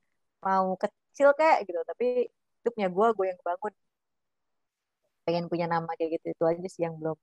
mau 0.45 0.67
kecil 0.83 1.29
kayak 1.39 1.59
gitu. 1.69 1.81
Tapi 1.91 2.07
itu 2.61 2.69
punya 2.77 2.89
gue 2.93 3.07
gue 3.17 3.27
yang 3.33 3.41
bangun 3.49 3.73
pengen 5.31 5.47
punya 5.47 5.71
nama 5.71 5.87
kayak 5.95 6.19
gitu 6.19 6.35
itu 6.35 6.43
aja 6.43 6.67
sih 6.67 6.83
yang 6.83 6.99
belum 6.99 7.15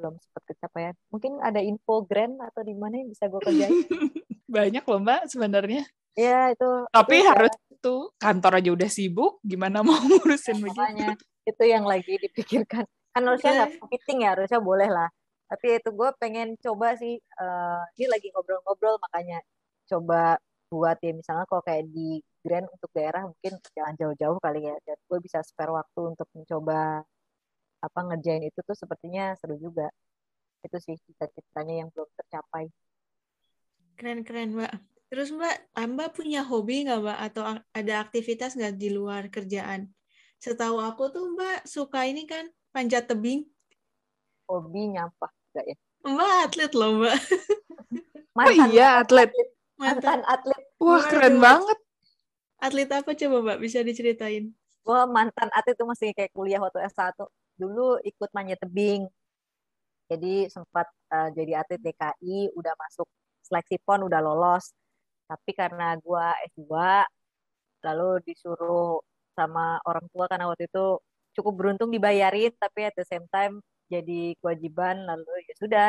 belum 0.00 0.16
sempat 0.16 0.42
kecapaian 0.48 0.96
mungkin 1.12 1.36
ada 1.44 1.60
info 1.60 2.00
grand 2.08 2.40
atau 2.40 2.64
di 2.64 2.72
mana 2.72 3.04
yang 3.04 3.12
bisa 3.12 3.28
gue 3.28 3.36
kerjain? 3.44 3.68
Banyak 4.56 4.82
loh 4.88 5.00
Mbak 5.04 5.22
sebenarnya. 5.28 5.84
ya 6.16 6.50
itu 6.50 6.68
Tapi 6.90 7.16
itu 7.20 7.28
harus 7.28 7.54
itu 7.70 7.94
kantor 8.18 8.52
aja 8.58 8.70
udah 8.74 8.90
sibuk, 8.90 9.32
gimana 9.46 9.84
mau 9.84 9.94
ngurusin 10.08 10.58
begitu? 10.58 10.74
makanya 10.74 11.14
itu 11.46 11.64
yang 11.68 11.84
lagi 11.84 12.16
dipikirkan. 12.18 12.84
Kan 13.14 13.22
harusnya 13.28 13.52
nggak 13.62 13.70
competing 13.84 14.18
ya 14.24 14.34
harusnya 14.34 14.58
boleh 14.58 14.88
lah. 14.88 15.08
Tapi 15.52 15.78
itu 15.78 15.90
gue 15.92 16.08
pengen 16.18 16.56
coba 16.58 16.96
sih 16.96 17.14
eh, 17.20 17.80
ini 18.00 18.06
lagi 18.08 18.32
ngobrol-ngobrol 18.32 18.98
makanya 19.04 19.38
coba 19.86 20.40
buat 20.70 20.98
ya 21.02 21.12
misalnya 21.14 21.44
kalau 21.50 21.62
kayak 21.66 21.86
di 21.90 22.22
Grand 22.40 22.64
untuk 22.72 22.88
daerah 22.96 23.28
mungkin 23.28 23.60
jangan 23.76 23.94
jauh-jauh 24.00 24.38
kali 24.40 24.64
ya 24.64 24.72
dan 24.86 24.96
gue 24.96 25.18
bisa 25.20 25.44
spare 25.44 25.76
waktu 25.76 26.00
untuk 26.16 26.24
mencoba 26.32 27.04
apa 27.80 28.00
ngerjain 28.04 28.44
itu 28.44 28.60
tuh 28.60 28.76
sepertinya 28.76 29.32
seru 29.40 29.56
juga 29.56 29.88
itu 30.60 30.76
sih 30.76 30.96
cita-citanya 31.08 31.84
yang 31.84 31.88
belum 31.92 32.08
tercapai 32.16 32.68
Keren-keren, 34.00 34.56
Mbak. 34.56 34.72
Terus, 35.12 35.28
Mbak, 35.28 35.76
Mbak 35.76 36.16
punya 36.16 36.40
hobi 36.40 36.88
nggak, 36.88 37.04
Mbak? 37.04 37.18
Atau 37.20 37.44
ada 37.52 37.94
aktivitas 38.00 38.56
nggak 38.56 38.80
di 38.80 38.88
luar 38.88 39.28
kerjaan? 39.28 39.92
Setahu 40.40 40.80
aku 40.80 41.12
tuh, 41.12 41.28
Mbak, 41.36 41.68
suka 41.68 42.08
ini 42.08 42.24
kan, 42.24 42.48
panjat 42.72 43.12
tebing. 43.12 43.44
hobi 44.48 44.96
nyampah 44.96 45.28
juga 45.28 45.62
ya 45.68 45.76
Mbak 46.00 46.32
atlet 46.48 46.72
loh, 46.72 46.90
Mbak. 46.96 47.16
Oh 48.40 48.52
iya, 48.72 49.04
atlet. 49.04 49.28
Mantan 49.76 50.00
mantan 50.00 50.20
atlet 50.24 50.62
Wah, 50.80 51.04
keren 51.04 51.36
banget. 51.44 51.78
atlet 52.56 52.88
apa 52.88 53.12
coba, 53.12 53.36
Mbak? 53.44 53.58
Bisa 53.60 53.84
diceritain? 53.84 54.48
gue 54.80 55.00
mantan 55.12 55.48
atlet 55.52 55.76
itu 55.76 55.84
masih 55.84 56.08
kayak 56.16 56.32
kuliah 56.32 56.58
waktu 56.58 56.80
S1 56.88 57.20
dulu 57.60 58.00
ikut 58.00 58.30
manjat 58.32 58.58
tebing 58.64 59.04
jadi 60.08 60.48
sempat 60.48 60.88
eh, 61.12 61.28
jadi 61.36 61.60
atlet 61.60 61.80
DKI 61.84 62.56
udah 62.56 62.74
masuk 62.74 63.06
seleksi 63.44 63.76
PON 63.84 64.08
udah 64.08 64.20
lolos 64.24 64.72
tapi 65.28 65.52
karena 65.52 65.94
gue 66.00 66.26
S2 66.56 66.72
lalu 67.86 68.10
disuruh 68.26 68.98
sama 69.36 69.78
orang 69.86 70.04
tua 70.10 70.26
karena 70.26 70.50
waktu 70.50 70.66
itu 70.66 70.98
cukup 71.38 71.52
beruntung 71.54 71.92
dibayarin 71.94 72.50
tapi 72.58 72.88
at 72.88 72.94
the 72.98 73.06
same 73.06 73.24
time 73.30 73.62
jadi 73.90 74.34
kewajiban 74.42 75.06
lalu 75.06 75.30
ya 75.46 75.54
sudah 75.58 75.88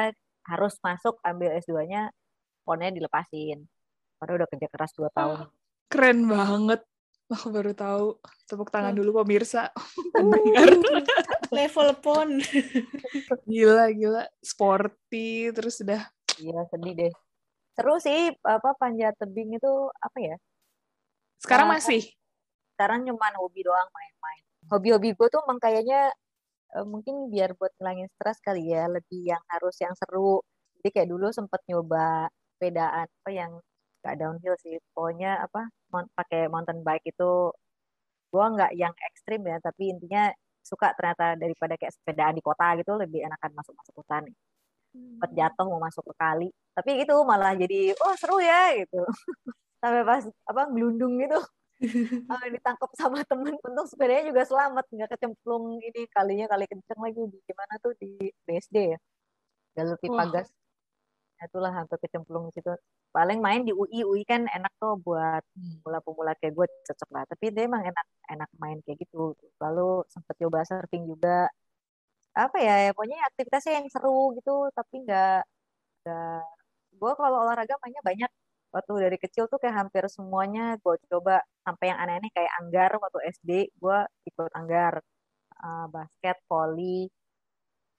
harus 0.50 0.74
masuk 0.82 1.22
ambil 1.22 1.54
S2-nya 1.62 2.10
ponnya 2.66 2.90
dilepasin. 2.90 3.66
Padahal 4.18 4.46
udah 4.46 4.50
kerja 4.50 4.68
keras 4.70 4.92
2 4.98 5.10
tahun. 5.14 5.38
Oh, 5.46 5.50
keren 5.90 6.26
banget. 6.30 6.82
Aku 7.32 7.48
baru 7.50 7.72
tahu. 7.74 8.18
Tepuk 8.50 8.70
tangan 8.74 8.94
dulu 8.94 9.22
pemirsa. 9.22 9.70
Level 11.52 11.90
pon. 12.00 12.40
gila, 13.52 13.92
gila. 13.92 14.24
Sporty, 14.40 15.52
terus 15.52 15.84
udah. 15.84 16.08
Iya, 16.40 16.64
sedih 16.72 16.94
deh. 16.96 17.14
Seru 17.76 18.00
sih, 18.00 18.32
apa 18.40 18.72
panjat 18.80 19.20
tebing 19.20 19.60
itu 19.60 19.72
apa 20.00 20.18
ya? 20.20 20.36
Sekarang 21.44 21.68
uh, 21.68 21.76
masih? 21.76 22.08
Sekarang 22.76 23.04
cuma 23.04 23.28
hobi 23.36 23.68
doang 23.68 23.90
main-main. 23.92 24.44
Hobi-hobi 24.72 25.12
gue 25.12 25.28
tuh 25.28 25.44
emang 25.44 25.60
kayaknya 25.60 26.16
uh, 26.80 26.88
mungkin 26.88 27.28
biar 27.28 27.52
buat 27.60 27.76
ngilangin 27.80 28.08
stres 28.16 28.40
kali 28.40 28.72
ya, 28.72 28.88
lebih 28.88 29.36
yang 29.36 29.44
harus 29.52 29.76
yang 29.84 29.92
seru. 30.00 30.40
Jadi 30.80 30.90
kayak 30.96 31.10
dulu 31.12 31.28
sempet 31.36 31.60
nyoba 31.68 32.32
sepedaan 32.56 33.10
apa 33.10 33.30
yang 33.34 33.52
gak 34.06 34.18
downhill 34.18 34.58
sih 34.62 34.78
pokoknya 34.94 35.46
apa 35.46 35.70
pakai 36.18 36.50
mountain 36.50 36.82
bike 36.82 37.06
itu 37.10 37.54
gue 38.34 38.46
nggak 38.58 38.72
yang 38.74 38.94
ekstrim 38.98 39.42
ya 39.46 39.58
tapi 39.62 39.94
intinya 39.94 40.34
suka 40.62 40.94
ternyata 40.94 41.36
daripada 41.36 41.74
kayak 41.76 41.94
sepedaan 41.94 42.38
di 42.38 42.44
kota 42.46 42.78
gitu 42.78 42.94
lebih 42.96 43.26
enakan 43.26 43.52
masuk 43.58 43.74
masuk 43.76 43.94
hutan 44.02 44.24
hmm. 44.96 45.24
jatuh 45.36 45.66
mau 45.68 45.82
masuk 45.82 46.04
ke 46.12 46.16
kali. 46.16 46.50
Tapi 46.76 46.90
gitu 47.04 47.16
malah 47.24 47.56
jadi 47.56 47.96
oh 47.96 48.14
seru 48.16 48.38
ya 48.40 48.76
gitu. 48.80 49.02
Sampai 49.82 50.04
pas 50.06 50.24
apa 50.48 50.62
gelundung 50.72 51.20
gitu. 51.20 51.40
Uh, 52.30 52.46
ditangkap 52.54 52.94
sama 52.94 53.26
temen. 53.26 53.58
Untung 53.58 53.90
sepedanya 53.90 54.30
juga 54.30 54.46
selamat 54.46 54.86
nggak 54.86 55.18
kecemplung 55.18 55.82
ini 55.82 56.06
kalinya 56.14 56.46
kali 56.46 56.70
kenceng 56.70 57.02
lagi. 57.02 57.26
Di 57.26 57.38
gimana 57.42 57.74
tuh? 57.82 57.98
Di 57.98 58.30
BSD 58.46 58.94
ya? 58.94 59.00
Jalur 59.74 59.98
pipa 59.98 60.30
gas 60.30 60.54
itulah 61.48 61.72
hampir 61.78 61.98
kecemplung 62.04 62.44
di 62.50 62.54
situ. 62.58 62.72
Paling 63.16 63.40
main 63.46 63.62
di 63.68 63.72
UI 63.82 64.00
UI 64.08 64.22
kan 64.32 64.42
enak 64.58 64.74
tuh 64.82 64.94
buat 65.06 65.44
hmm. 65.58 65.84
pemula-pemula 65.84 66.32
kayak 66.40 66.54
gue 66.58 66.68
cocok 66.88 67.10
lah. 67.16 67.24
Tapi 67.32 67.46
dia 67.56 67.64
emang 67.70 67.84
enak 67.90 68.06
enak 68.34 68.50
main 68.62 68.78
kayak 68.86 68.98
gitu. 69.04 69.36
Lalu 69.64 70.06
sempet 70.14 70.36
coba 70.42 70.60
surfing 70.70 71.04
juga. 71.12 71.50
Apa 72.32 72.58
ya, 72.64 72.74
ya 72.88 72.90
pokoknya 72.96 73.18
aktivitasnya 73.30 73.74
yang 73.84 73.88
seru 73.94 74.32
gitu 74.38 74.52
tapi 74.78 74.96
nggak 75.06 75.42
nggak. 76.04 76.42
Gue 77.00 77.12
kalau 77.20 77.38
olahraga 77.44 77.76
mainnya 77.82 78.04
banyak. 78.10 78.32
Waktu 78.76 78.94
dari 79.04 79.18
kecil 79.20 79.44
tuh 79.52 79.60
kayak 79.62 79.76
hampir 79.82 80.04
semuanya 80.16 80.62
gue 80.84 80.96
coba. 81.12 81.44
Sampai 81.66 81.86
yang 81.92 82.00
aneh-aneh 82.04 82.32
kayak 82.38 82.52
anggar 82.60 82.92
waktu 83.04 83.20
SD 83.36 83.50
gue 83.82 83.98
ikut 84.30 84.52
anggar. 84.56 84.94
Uh, 85.62 85.86
basket 85.94 86.38
volley 86.50 87.06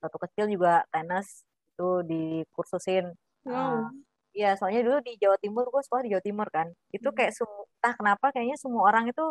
waktu 0.03 0.19
kecil 0.27 0.47
juga 0.51 0.83
tenis 0.91 1.47
itu 1.73 1.89
dikursusin 2.11 3.15
Wow. 3.47 3.91
Iya, 4.33 4.57
soalnya 4.57 4.81
dulu 4.81 4.99
di 5.05 5.13
Jawa 5.21 5.37
Timur, 5.37 5.69
gue 5.69 5.83
sekolah 5.85 6.03
di 6.09 6.11
Jawa 6.17 6.25
Timur 6.25 6.49
kan. 6.49 6.69
Itu 6.89 7.13
hmm. 7.13 7.17
kayak 7.17 7.33
semua, 7.37 7.69
entah 7.69 7.95
kenapa 7.99 8.27
kayaknya 8.33 8.57
semua 8.57 8.83
orang 8.89 9.05
itu 9.13 9.25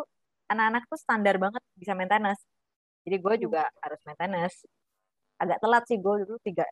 anak-anak 0.46 0.82
tuh 0.86 0.98
standar 1.00 1.34
banget 1.42 1.62
bisa 1.74 1.92
main 1.98 2.06
tenis. 2.06 2.38
Jadi 3.02 3.16
gue 3.18 3.34
hmm. 3.34 3.42
juga 3.42 3.62
harus 3.82 3.98
main 4.06 4.18
tenis. 4.18 4.54
Agak 5.42 5.58
telat 5.58 5.82
sih 5.90 5.98
gue 5.98 6.14
dulu 6.22 6.38
tiga, 6.46 6.62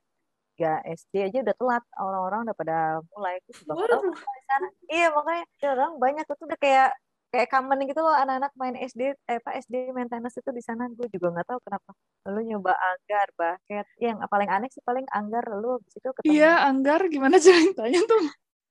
tiga 0.54 0.78
SD 0.86 1.14
aja 1.26 1.38
udah 1.42 1.56
telat. 1.58 1.84
Orang-orang 1.98 2.40
udah 2.46 2.56
pada 2.56 2.78
mulai. 3.18 3.34
Gue 3.42 3.54
juga 3.66 3.98
tahu 3.98 4.02
di 4.14 4.44
sana. 4.46 4.68
Iya 4.86 5.06
makanya 5.10 5.44
orang 5.74 5.92
banyak 5.98 6.24
itu 6.30 6.44
udah 6.46 6.58
kayak 6.62 6.90
kayak 7.30 7.48
common 7.48 7.86
gitu 7.86 8.02
loh 8.02 8.12
anak-anak 8.12 8.52
main 8.58 8.74
SD 8.74 9.14
eh 9.14 9.38
apa 9.38 9.54
SD 9.62 9.94
main 9.94 10.10
tenis 10.10 10.34
itu 10.34 10.50
di 10.50 10.62
sana. 10.62 10.90
Gue 10.90 11.06
juga 11.06 11.30
nggak 11.30 11.46
tahu 11.46 11.58
kenapa 11.62 11.90
lalu 12.26 12.40
nyoba 12.54 12.74
anggar 12.74 13.26
basket. 13.38 13.86
Yang 14.02 14.26
paling 14.26 14.50
aneh 14.50 14.68
sih 14.74 14.82
paling 14.82 15.06
anggar 15.14 15.46
lalu 15.46 15.78
di 15.86 15.90
situ 15.94 16.10
ketemu 16.10 16.30
iya 16.34 16.66
anggar 16.66 17.00
gimana 17.06 17.38
ceritanya 17.44 18.02
tuh? 18.04 18.24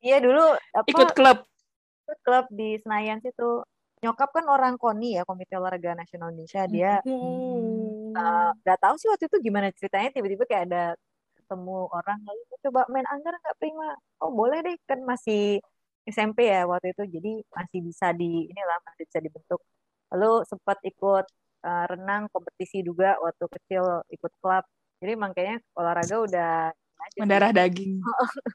Iya 0.04 0.17
dulu 0.19 0.45
apa 0.76 0.88
ikut 0.91 1.10
klub. 1.15 1.39
Ikut 2.06 2.19
klub 2.22 2.45
di 2.52 2.69
Senayan 2.84 3.24
situ. 3.24 3.63
Nyokap 4.00 4.32
kan 4.32 4.48
orang 4.48 4.80
KONI 4.80 5.19
ya 5.19 5.24
Komite 5.28 5.60
Olahraga 5.60 5.91
Nasional 5.91 6.32
Indonesia. 6.32 6.63
Dia 6.72 7.04
hmm. 7.04 8.15
uh, 8.15 8.52
gak 8.63 8.80
tahu 8.80 8.95
sih 8.95 9.12
waktu 9.12 9.28
itu 9.28 9.38
gimana 9.43 9.72
ceritanya. 9.76 10.08
Tiba-tiba 10.15 10.48
kayak 10.48 10.63
ada 10.72 10.84
ketemu 11.36 11.89
orang 11.91 12.19
lalu 12.24 12.41
coba 12.63 12.88
main 12.88 13.08
anggar 13.12 13.36
nggak 13.36 13.58
prima? 13.60 14.00
Oh 14.24 14.32
boleh 14.32 14.63
deh 14.63 14.76
kan 14.88 15.04
masih 15.04 15.60
SMP 16.10 16.50
ya 16.50 16.65
waktu 16.65 16.91
itu. 16.91 17.04
Jadi 17.08 17.32
masih 17.54 17.80
bisa 17.86 18.08
di 18.13 18.50
inilah 18.50 18.78
masih 18.86 19.04
bisa 19.06 19.19
dibentuk. 19.22 19.62
Lalu 20.10 20.43
sempat 20.50 20.78
ikut 20.84 21.26
uh, 21.63 21.86
renang 21.89 22.28
kompetisi 22.34 22.82
juga 22.82 23.15
waktu 23.22 23.45
kecil 23.45 24.04
ikut 24.10 24.34
klub. 24.41 24.65
Jadi 25.00 25.13
makanya 25.15 25.58
olahraga 25.78 26.15
udah 26.19 26.54
mendarah 27.15 27.52
daging. 27.56 28.04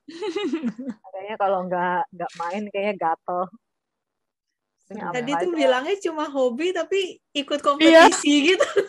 Kayaknya 1.12 1.36
kalau 1.40 1.64
nggak 1.64 2.02
nggak 2.12 2.30
main 2.36 2.62
kayaknya 2.68 2.94
gatel. 3.00 3.40
Tadi 4.84 5.32
tuh 5.40 5.50
bilangnya 5.56 5.96
cuma 6.04 6.28
hobi 6.28 6.76
tapi 6.76 7.16
ikut 7.32 7.64
kompetisi 7.64 8.28
iya. 8.28 8.48
gitu. 8.52 8.68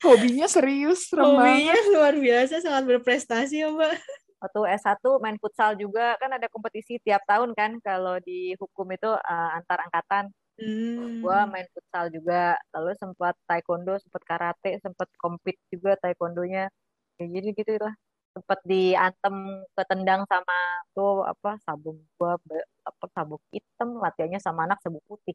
Hobinya 0.00 0.48
serius 0.48 1.12
hobinya 1.12 1.76
luar 1.92 2.16
biasa 2.16 2.64
sangat 2.64 2.88
berprestasi 2.88 3.60
ya 3.60 3.68
mbak 3.68 4.00
waktu 4.40 4.60
S1 4.80 5.04
main 5.20 5.36
futsal 5.36 5.76
juga 5.76 6.16
kan 6.16 6.32
ada 6.32 6.48
kompetisi 6.48 6.96
tiap 7.04 7.22
tahun 7.28 7.52
kan 7.52 7.76
kalau 7.84 8.16
di 8.24 8.56
hukum 8.56 8.88
itu 8.92 9.10
uh, 9.12 9.50
antar 9.56 9.84
angkatan. 9.86 10.32
Hmm. 10.60 11.24
gue 11.24 11.38
main 11.48 11.64
futsal 11.72 12.12
juga 12.12 12.52
lalu 12.76 12.92
sempat 13.00 13.32
taekwondo 13.48 13.96
sempat 13.96 14.20
karate 14.28 14.76
sempat 14.84 15.08
kompet 15.16 15.56
juga 15.72 15.96
taekwondonya. 16.00 16.68
Ya, 17.16 17.24
jadi 17.28 17.48
gitu 17.56 17.72
lah 17.80 17.94
sempat 18.30 18.62
diantem 18.62 19.34
ketendang 19.74 20.22
sama 20.30 20.58
tuh 20.94 21.26
apa 21.26 21.58
sabung 21.66 21.98
gua 22.14 22.38
apa 22.86 23.06
sabuk 23.10 23.42
hitam 23.50 23.98
latihannya 23.98 24.38
sama 24.38 24.68
anak 24.68 24.78
sabuk 24.84 25.02
putih. 25.08 25.34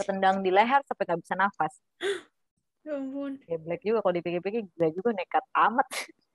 Ketendang 0.00 0.40
di 0.40 0.50
leher 0.54 0.80
sampai 0.88 1.04
nggak 1.06 1.20
bisa 1.22 1.34
nafas. 1.38 1.74
Ya 2.80 2.96
ampun. 2.96 3.36
Ya 3.44 3.60
black 3.60 3.84
juga 3.84 4.00
kalau 4.00 4.16
dipikir-pikir 4.16 4.64
gila 4.72 4.88
juga 4.88 5.12
nekat 5.12 5.44
amat 5.52 5.84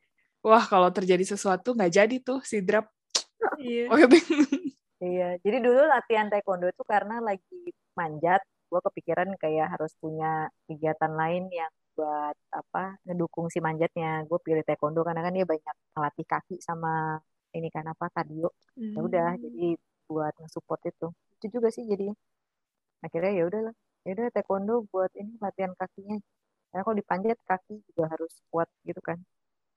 wah 0.46 0.66
kalau 0.70 0.94
terjadi 0.94 1.26
sesuatu 1.26 1.74
nggak 1.74 1.94
jadi 1.94 2.16
tuh 2.22 2.40
si 2.46 2.62
drop. 2.62 2.86
Iya. 3.58 3.90
oh, 3.90 3.98
iya 5.02 5.30
jadi 5.42 5.58
dulu 5.60 5.82
latihan 5.90 6.30
taekwondo 6.30 6.70
itu 6.70 6.84
karena 6.86 7.18
lagi 7.20 7.62
manjat 7.98 8.42
gue 8.70 8.80
kepikiran 8.92 9.30
kayak 9.38 9.74
harus 9.74 9.94
punya 9.98 10.50
kegiatan 10.70 11.14
lain 11.14 11.50
yang 11.50 11.72
buat 11.96 12.36
apa 12.52 13.00
ngedukung 13.08 13.48
si 13.50 13.58
manjatnya. 13.64 14.28
Gue 14.30 14.38
pilih 14.44 14.62
taekwondo 14.62 15.02
karena 15.02 15.26
kan 15.26 15.34
dia 15.34 15.48
banyak 15.48 15.76
melatih 15.98 16.28
kaki 16.28 16.56
sama 16.62 17.18
ini 17.56 17.70
kan 17.74 17.88
apa 17.88 18.12
kardio. 18.14 18.52
Ya 18.76 18.82
hmm. 18.82 18.94
ya 18.94 19.00
udah 19.02 19.30
jadi 19.40 19.68
buat 20.06 20.34
nge-support 20.42 20.82
itu. 20.86 21.08
Itu 21.40 21.46
juga 21.60 21.68
sih 21.72 21.88
jadi 21.88 22.12
akhirnya 23.02 23.32
ya 23.40 23.44
udahlah. 23.50 23.76
Ya 24.06 24.12
udah 24.14 24.28
taekwondo 24.36 24.86
buat 24.92 25.12
ini 25.18 25.40
latihan 25.40 25.74
kakinya. 25.78 26.18
Karena 26.70 26.82
kalau 26.84 26.98
dipanjat 27.00 27.38
kaki 27.48 27.76
juga 27.88 28.12
harus 28.12 28.34
kuat 28.52 28.68
gitu 28.84 29.00
kan 29.00 29.18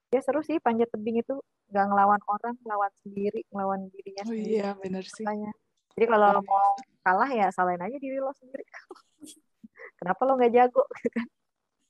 ya 0.09 0.21
seru 0.25 0.41
sih 0.41 0.57
panjat 0.61 0.89
tebing 0.89 1.21
itu 1.21 1.37
nggak 1.69 1.85
ngelawan 1.93 2.23
orang 2.25 2.55
ngelawan 2.65 2.93
sendiri 3.05 3.45
ngelawan 3.53 3.81
dirinya 3.93 4.23
oh 4.25 4.37
iya 4.37 4.69
benar 4.81 5.05
sih 5.05 5.25
Makanya. 5.25 5.53
jadi 5.93 6.05
kalau 6.09 6.29
oh. 6.41 6.45
mau 6.45 6.73
kalah 7.05 7.31
ya 7.31 7.47
salahin 7.53 7.83
aja 7.85 7.97
diri 8.01 8.17
lo 8.17 8.33
sendiri 8.33 8.65
kenapa 10.01 10.21
lo 10.25 10.41
nggak 10.41 10.53
jago 10.57 10.85
kan 10.89 11.29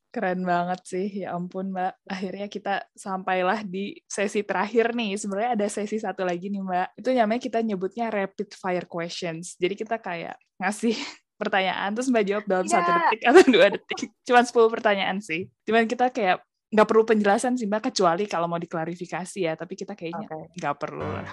Keren 0.08 0.40
banget 0.40 0.80
sih, 0.88 1.20
ya 1.20 1.36
ampun 1.36 1.68
Mbak. 1.68 2.08
Akhirnya 2.08 2.48
kita 2.48 2.80
sampailah 2.96 3.60
di 3.60 3.92
sesi 4.08 4.40
terakhir 4.40 4.96
nih. 4.96 5.20
Sebenarnya 5.20 5.52
ada 5.52 5.68
sesi 5.68 6.00
satu 6.00 6.24
lagi 6.24 6.48
nih 6.48 6.64
Mbak. 6.64 6.88
Itu 6.96 7.12
namanya 7.12 7.36
kita 7.44 7.60
nyebutnya 7.60 8.08
rapid 8.08 8.56
fire 8.56 8.88
questions. 8.88 9.52
Jadi 9.60 9.76
kita 9.76 10.00
kayak 10.00 10.40
ngasih 10.56 10.96
pertanyaan, 11.40 11.92
terus 11.92 12.08
Mbak 12.08 12.24
jawab 12.24 12.44
dalam 12.48 12.66
satu 12.72 12.88
yeah. 12.88 12.98
detik 13.04 13.20
atau 13.20 13.42
dua 13.52 13.66
detik. 13.68 14.00
Cuman 14.24 14.44
10 14.48 14.74
pertanyaan 14.80 15.18
sih. 15.20 15.52
Cuman 15.68 15.84
kita 15.84 16.08
kayak 16.08 16.40
nggak 16.68 16.84
perlu 16.84 17.04
penjelasan 17.08 17.56
sih 17.56 17.64
mbak 17.64 17.88
kecuali 17.88 18.28
kalau 18.28 18.44
mau 18.44 18.60
diklarifikasi 18.60 19.40
ya 19.40 19.56
tapi 19.56 19.72
kita 19.72 19.96
kayaknya 19.96 20.52
nggak 20.52 20.74
okay. 20.76 20.80
perlu 20.84 21.08
lah 21.08 21.32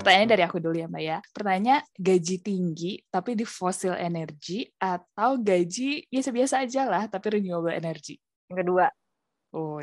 Pertanyaan 0.00 0.32
dari 0.32 0.42
aku 0.48 0.58
dulu 0.64 0.80
ya 0.80 0.88
Mbak 0.88 1.04
ya. 1.04 1.18
Pertanyaan 1.28 1.84
gaji 1.92 2.36
tinggi 2.40 2.98
tapi 3.12 3.36
di 3.36 3.44
fossil 3.44 3.94
energy 3.94 4.64
atau 4.80 5.36
gaji 5.36 6.08
biasa-biasa 6.08 6.64
aja 6.64 6.88
lah 6.88 7.04
tapi 7.04 7.36
renewable 7.36 7.70
energy? 7.70 8.16
Yang 8.48 8.64
kedua. 8.64 8.86
Oh, 9.52 9.78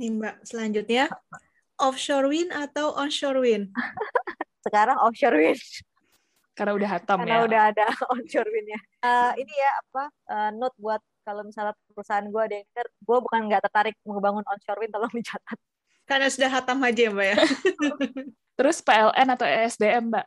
Nih 0.00 0.10
Mbak, 0.16 0.48
selanjutnya 0.48 1.12
offshore 1.80 2.26
wind 2.30 2.50
atau 2.54 2.94
onshore 2.94 3.40
wind? 3.42 3.70
Sekarang 4.64 4.96
offshore 5.00 5.36
wind. 5.36 5.60
Karena 6.54 6.72
udah 6.78 6.88
hatam 6.88 7.18
Karena 7.18 7.42
ya. 7.42 7.46
udah 7.50 7.60
ada 7.74 7.84
onshore 8.14 8.50
windnya. 8.50 8.78
Uh, 9.02 9.34
ini 9.34 9.50
ya 9.50 9.70
apa 9.82 10.04
uh, 10.30 10.50
note 10.54 10.76
buat 10.78 11.02
kalau 11.24 11.42
misalnya 11.42 11.74
perusahaan 11.90 12.22
gue 12.28 12.42
ada 12.42 12.54
yang 12.60 12.66
denger, 12.68 12.86
gue 13.00 13.18
bukan 13.24 13.40
nggak 13.48 13.62
tertarik 13.64 13.96
membangun 14.04 14.44
onshore 14.44 14.78
wind, 14.78 14.92
tolong 14.92 15.10
dicatat. 15.10 15.58
Karena 16.04 16.28
sudah 16.28 16.50
hatam 16.52 16.78
aja 16.84 17.00
ya, 17.00 17.10
Mbak 17.10 17.26
ya. 17.32 17.36
Terus 18.60 18.76
PLN 18.84 19.28
atau 19.32 19.46
ESDM, 19.48 20.12
Mbak? 20.12 20.26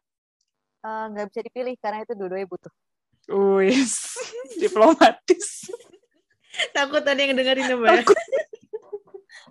Eh, 0.83 1.05
Nggak 1.13 1.25
bisa 1.29 1.39
dipilih 1.45 1.75
karena 1.77 2.01
itu 2.01 2.13
dua-duanya 2.17 2.47
butuh. 2.49 2.73
Wis, 3.61 4.17
diplomatis. 4.57 5.69
Takut 6.73 7.05
ada 7.05 7.13
yang 7.13 7.37
dengerin 7.37 7.77
Mbak 7.77 7.93
ya. 7.93 8.03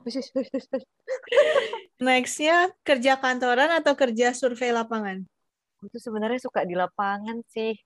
Nextnya 2.04 2.70
kerja 2.84 3.16
kantoran 3.16 3.70
atau 3.72 3.96
kerja 3.96 4.36
survei 4.36 4.70
lapangan? 4.74 5.24
tuh 5.86 6.02
sebenarnya 6.02 6.40
suka 6.42 6.66
di 6.66 6.74
lapangan 6.74 7.40
sih. 7.46 7.76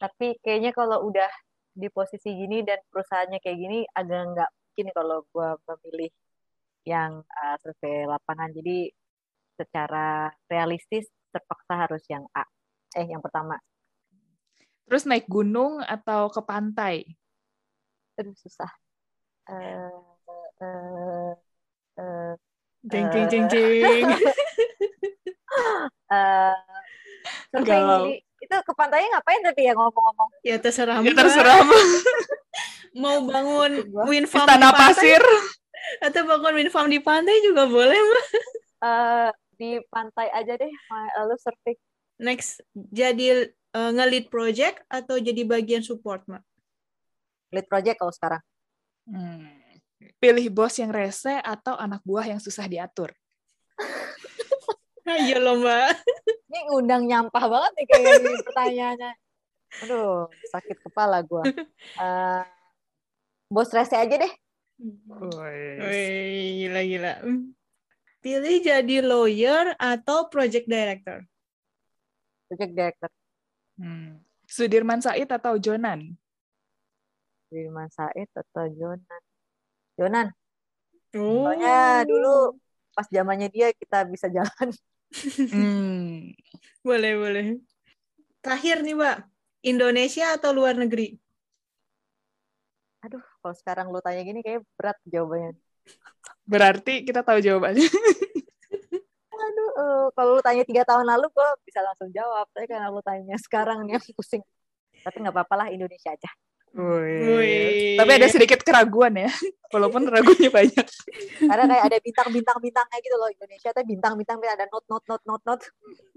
Tapi 0.00 0.40
kayaknya 0.40 0.72
kalau 0.72 1.04
udah 1.10 1.28
di 1.74 1.90
posisi 1.90 2.32
gini 2.32 2.62
dan 2.62 2.78
perusahaannya 2.88 3.38
kayak 3.42 3.58
gini 3.58 3.78
agak 3.92 4.20
nggak 4.30 4.50
mungkin 4.50 4.88
kalau 4.94 5.18
gue 5.30 5.48
memilih 5.68 6.10
yang 6.88 7.20
uh, 7.20 7.56
survei 7.60 8.08
lapangan. 8.08 8.50
Jadi 8.56 8.88
secara 9.54 10.32
realistis 10.50 11.06
terpaksa 11.30 11.74
harus 11.86 12.02
yang 12.10 12.24
A. 12.34 12.46
Eh, 12.94 13.06
yang 13.10 13.22
pertama. 13.22 13.58
Terus 14.84 15.08
naik 15.08 15.26
gunung 15.26 15.80
atau 15.80 16.28
ke 16.28 16.40
pantai? 16.44 17.02
Aduh, 18.20 18.36
susah. 18.36 18.70
Eh, 19.50 20.13
eh, 20.64 21.32
eh, 22.00 22.32
Jeng 22.84 23.06
jeng 23.12 23.26
jeng 23.32 23.46
jeng. 23.48 24.06
eh, 26.12 26.56
itu 28.44 28.54
ke 28.60 28.72
pantainya 28.76 29.08
ngapain 29.16 29.40
tapi 29.40 29.64
ya 29.64 29.72
ngomong-ngomong 29.72 30.28
Ya 30.44 30.60
terserah 30.60 31.00
Ya 31.00 31.12
terserah. 31.16 31.64
Mau 32.92 33.24
bangun 33.30 33.88
wind 34.04 34.28
farm 34.28 34.44
Istana 34.46 34.68
di 34.68 34.72
pantai 34.76 34.92
pasir. 34.92 35.22
atau 36.04 36.20
bangun 36.28 36.52
wind 36.60 36.70
farm 36.72 36.88
di 36.92 37.00
pantai 37.00 37.40
juga 37.40 37.64
boleh, 37.68 37.96
Mbak. 37.96 38.26
Eh, 38.84 39.28
di 39.56 39.70
pantai 39.88 40.28
aja 40.28 40.52
deh 40.60 40.72
lalu 41.16 41.34
survei 41.40 41.74
Next, 42.14 42.62
jadi 42.74 43.48
eh, 43.50 43.90
nge-lead 43.96 44.28
project 44.28 44.84
atau 44.86 45.18
jadi 45.18 45.40
bagian 45.42 45.82
support, 45.82 46.22
Mbak? 46.28 46.42
lead 47.54 47.66
project 47.70 47.96
kalau 47.96 48.12
sekarang 48.12 48.42
Hmm. 49.04 49.44
Pilih 50.18 50.46
bos 50.48 50.74
yang 50.76 50.90
rese 50.90 51.38
atau 51.40 51.74
anak 51.76 52.00
buah 52.04 52.24
yang 52.26 52.40
susah 52.40 52.64
diatur? 52.66 53.12
Ayo 55.04 55.36
loh, 55.36 55.60
Mbak. 55.60 56.00
ini 56.48 56.58
ngundang 56.70 57.04
nyampah 57.04 57.44
banget 57.50 57.72
nih 57.76 57.84
kayak 57.90 58.04
gini 58.22 58.32
pertanyaannya 58.46 59.12
aduh 59.82 60.30
sakit 60.54 60.78
kepala 60.86 61.18
gua 61.26 61.42
Eh, 61.98 62.42
bos 63.50 63.68
rese 63.74 63.98
aja 63.98 64.14
deh 64.14 64.32
Wih, 64.78 66.66
gila-gila. 66.66 67.22
Pilih 68.18 68.56
jadi 68.62 68.96
lawyer 69.02 69.74
atau 69.76 70.26
project 70.30 70.66
director? 70.66 71.22
project 72.48 72.72
director 72.72 73.10
Hmm. 73.74 74.22
Sudirman 74.46 75.02
Said 75.02 75.26
atau 75.26 75.58
Jonan? 75.58 76.14
Firman 77.50 77.90
Said 77.90 78.30
atau 78.30 78.70
Jonan 78.70 79.22
Jonan 79.94 80.28
Oh. 81.14 81.46
soalnya 81.46 82.02
dulu 82.02 82.58
pas 82.90 83.06
zamannya 83.06 83.46
dia 83.46 83.70
kita 83.70 84.02
bisa 84.04 84.26
jalan 84.26 84.68
Hmm. 85.54 86.34
Boleh, 86.82 87.14
boleh. 87.14 87.46
Terakhir 88.42 88.82
nih, 88.82 88.98
Mbak. 88.98 89.16
Indonesia 89.62 90.34
atau 90.34 90.50
luar 90.50 90.74
negeri? 90.74 91.14
aduh 92.98 93.20
kalau 93.38 93.54
sekarang 93.54 93.86
lu 93.92 94.00
tanya 94.00 94.24
gini 94.24 94.40
kayak 94.40 94.64
berat 94.74 94.96
jawabannya 95.04 95.54
Berarti 96.48 97.04
kita 97.04 97.20
tahu 97.20 97.36
jawabannya. 97.38 97.84
aduh 99.44 99.70
eh, 99.76 100.04
kalau 100.16 100.30
lu 100.34 100.42
tanya 100.42 100.64
tiga 100.64 100.82
tahun 100.82 101.04
lalu 101.04 101.28
gua 101.30 101.52
bisa 101.62 101.84
langsung 101.84 102.08
jawab 102.10 102.48
tapi 102.50 102.64
karena 102.64 102.88
lu 102.88 103.04
tanya 103.04 103.36
sekarang 103.36 103.84
nih 103.84 104.00
aku 104.00 104.16
pusing 104.16 104.40
tapi 105.04 105.20
nggak 105.20 105.36
apa-apa 105.36 105.54
lah 105.54 105.66
Indonesia 105.68 106.10
aja 106.10 106.30
Wih. 106.74 107.94
Tapi 107.94 108.10
ada 108.18 108.26
sedikit 108.26 108.58
keraguan 108.66 109.14
ya, 109.14 109.30
walaupun 109.74 110.06
ragunya 110.06 110.48
banyak. 110.54 110.86
karena 111.42 111.64
kayak 111.66 111.84
ada 111.90 111.98
bintang-bintang 111.98 112.58
bintangnya 112.62 112.98
gitu 113.02 113.16
loh 113.18 113.28
Indonesia 113.28 113.70
tapi 113.74 113.86
bintang-bintang 113.98 114.38
ada 114.38 114.66
not 114.70 114.84
not 114.86 115.02
not 115.10 115.22
not 115.26 115.42
not 115.42 115.60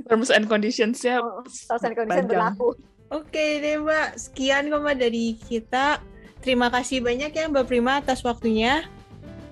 Terms 0.06 0.30
and 0.30 0.46
conditions-nya 0.46 1.20
terus 1.50 1.84
and 1.84 1.98
condition 1.98 2.30
Panjang. 2.30 2.30
berlaku 2.30 2.78
Oke 3.08 3.64
deh, 3.64 3.80
Mbak. 3.80 4.20
Sekian 4.20 4.68
kok, 4.68 4.84
Mbak, 4.84 4.98
dari 5.00 5.40
kita. 5.40 6.04
Terima 6.44 6.68
kasih 6.68 7.00
banyak 7.00 7.32
ya, 7.32 7.48
Mbak 7.48 7.66
Prima, 7.72 8.04
atas 8.04 8.20
waktunya. 8.24 8.84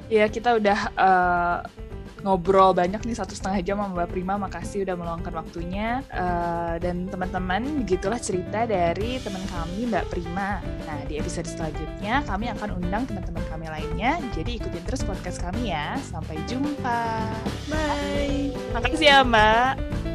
ya 0.05 0.29
kita 0.29 0.61
udah 0.61 0.79
eh, 0.93 1.57
ngobrol 2.25 2.73
banyak 2.73 2.97
nih 3.05 3.13
satu 3.13 3.37
setengah 3.37 3.61
jam 3.61 3.77
sama 3.77 3.93
Mbak 3.93 4.09
Prima. 4.09 4.33
Makasih 4.41 4.81
udah 4.81 4.95
meluangkan 4.97 5.33
waktunya. 5.37 6.01
Eh, 6.09 6.75
dan 6.81 7.05
teman-teman, 7.05 7.85
begitulah 7.85 8.17
cerita 8.17 8.65
dari 8.65 9.21
teman 9.21 9.45
kami 9.53 9.85
Mbak 9.85 10.05
Prima. 10.09 10.59
Nah 10.89 10.99
di 11.05 11.21
episode 11.21 11.45
selanjutnya 11.45 12.25
kami 12.25 12.49
akan 12.49 12.81
undang 12.81 13.05
teman-teman 13.05 13.45
kami 13.53 13.69
lainnya. 13.69 14.17
Jadi 14.33 14.57
ikutin 14.57 14.83
terus 14.89 15.05
podcast 15.05 15.37
kami 15.37 15.69
ya. 15.69 16.01
Sampai 16.01 16.41
jumpa. 16.49 17.29
Bye. 17.69 18.49
Makasih 18.73 19.07
ya 19.07 19.19
Mbak. 19.21 20.14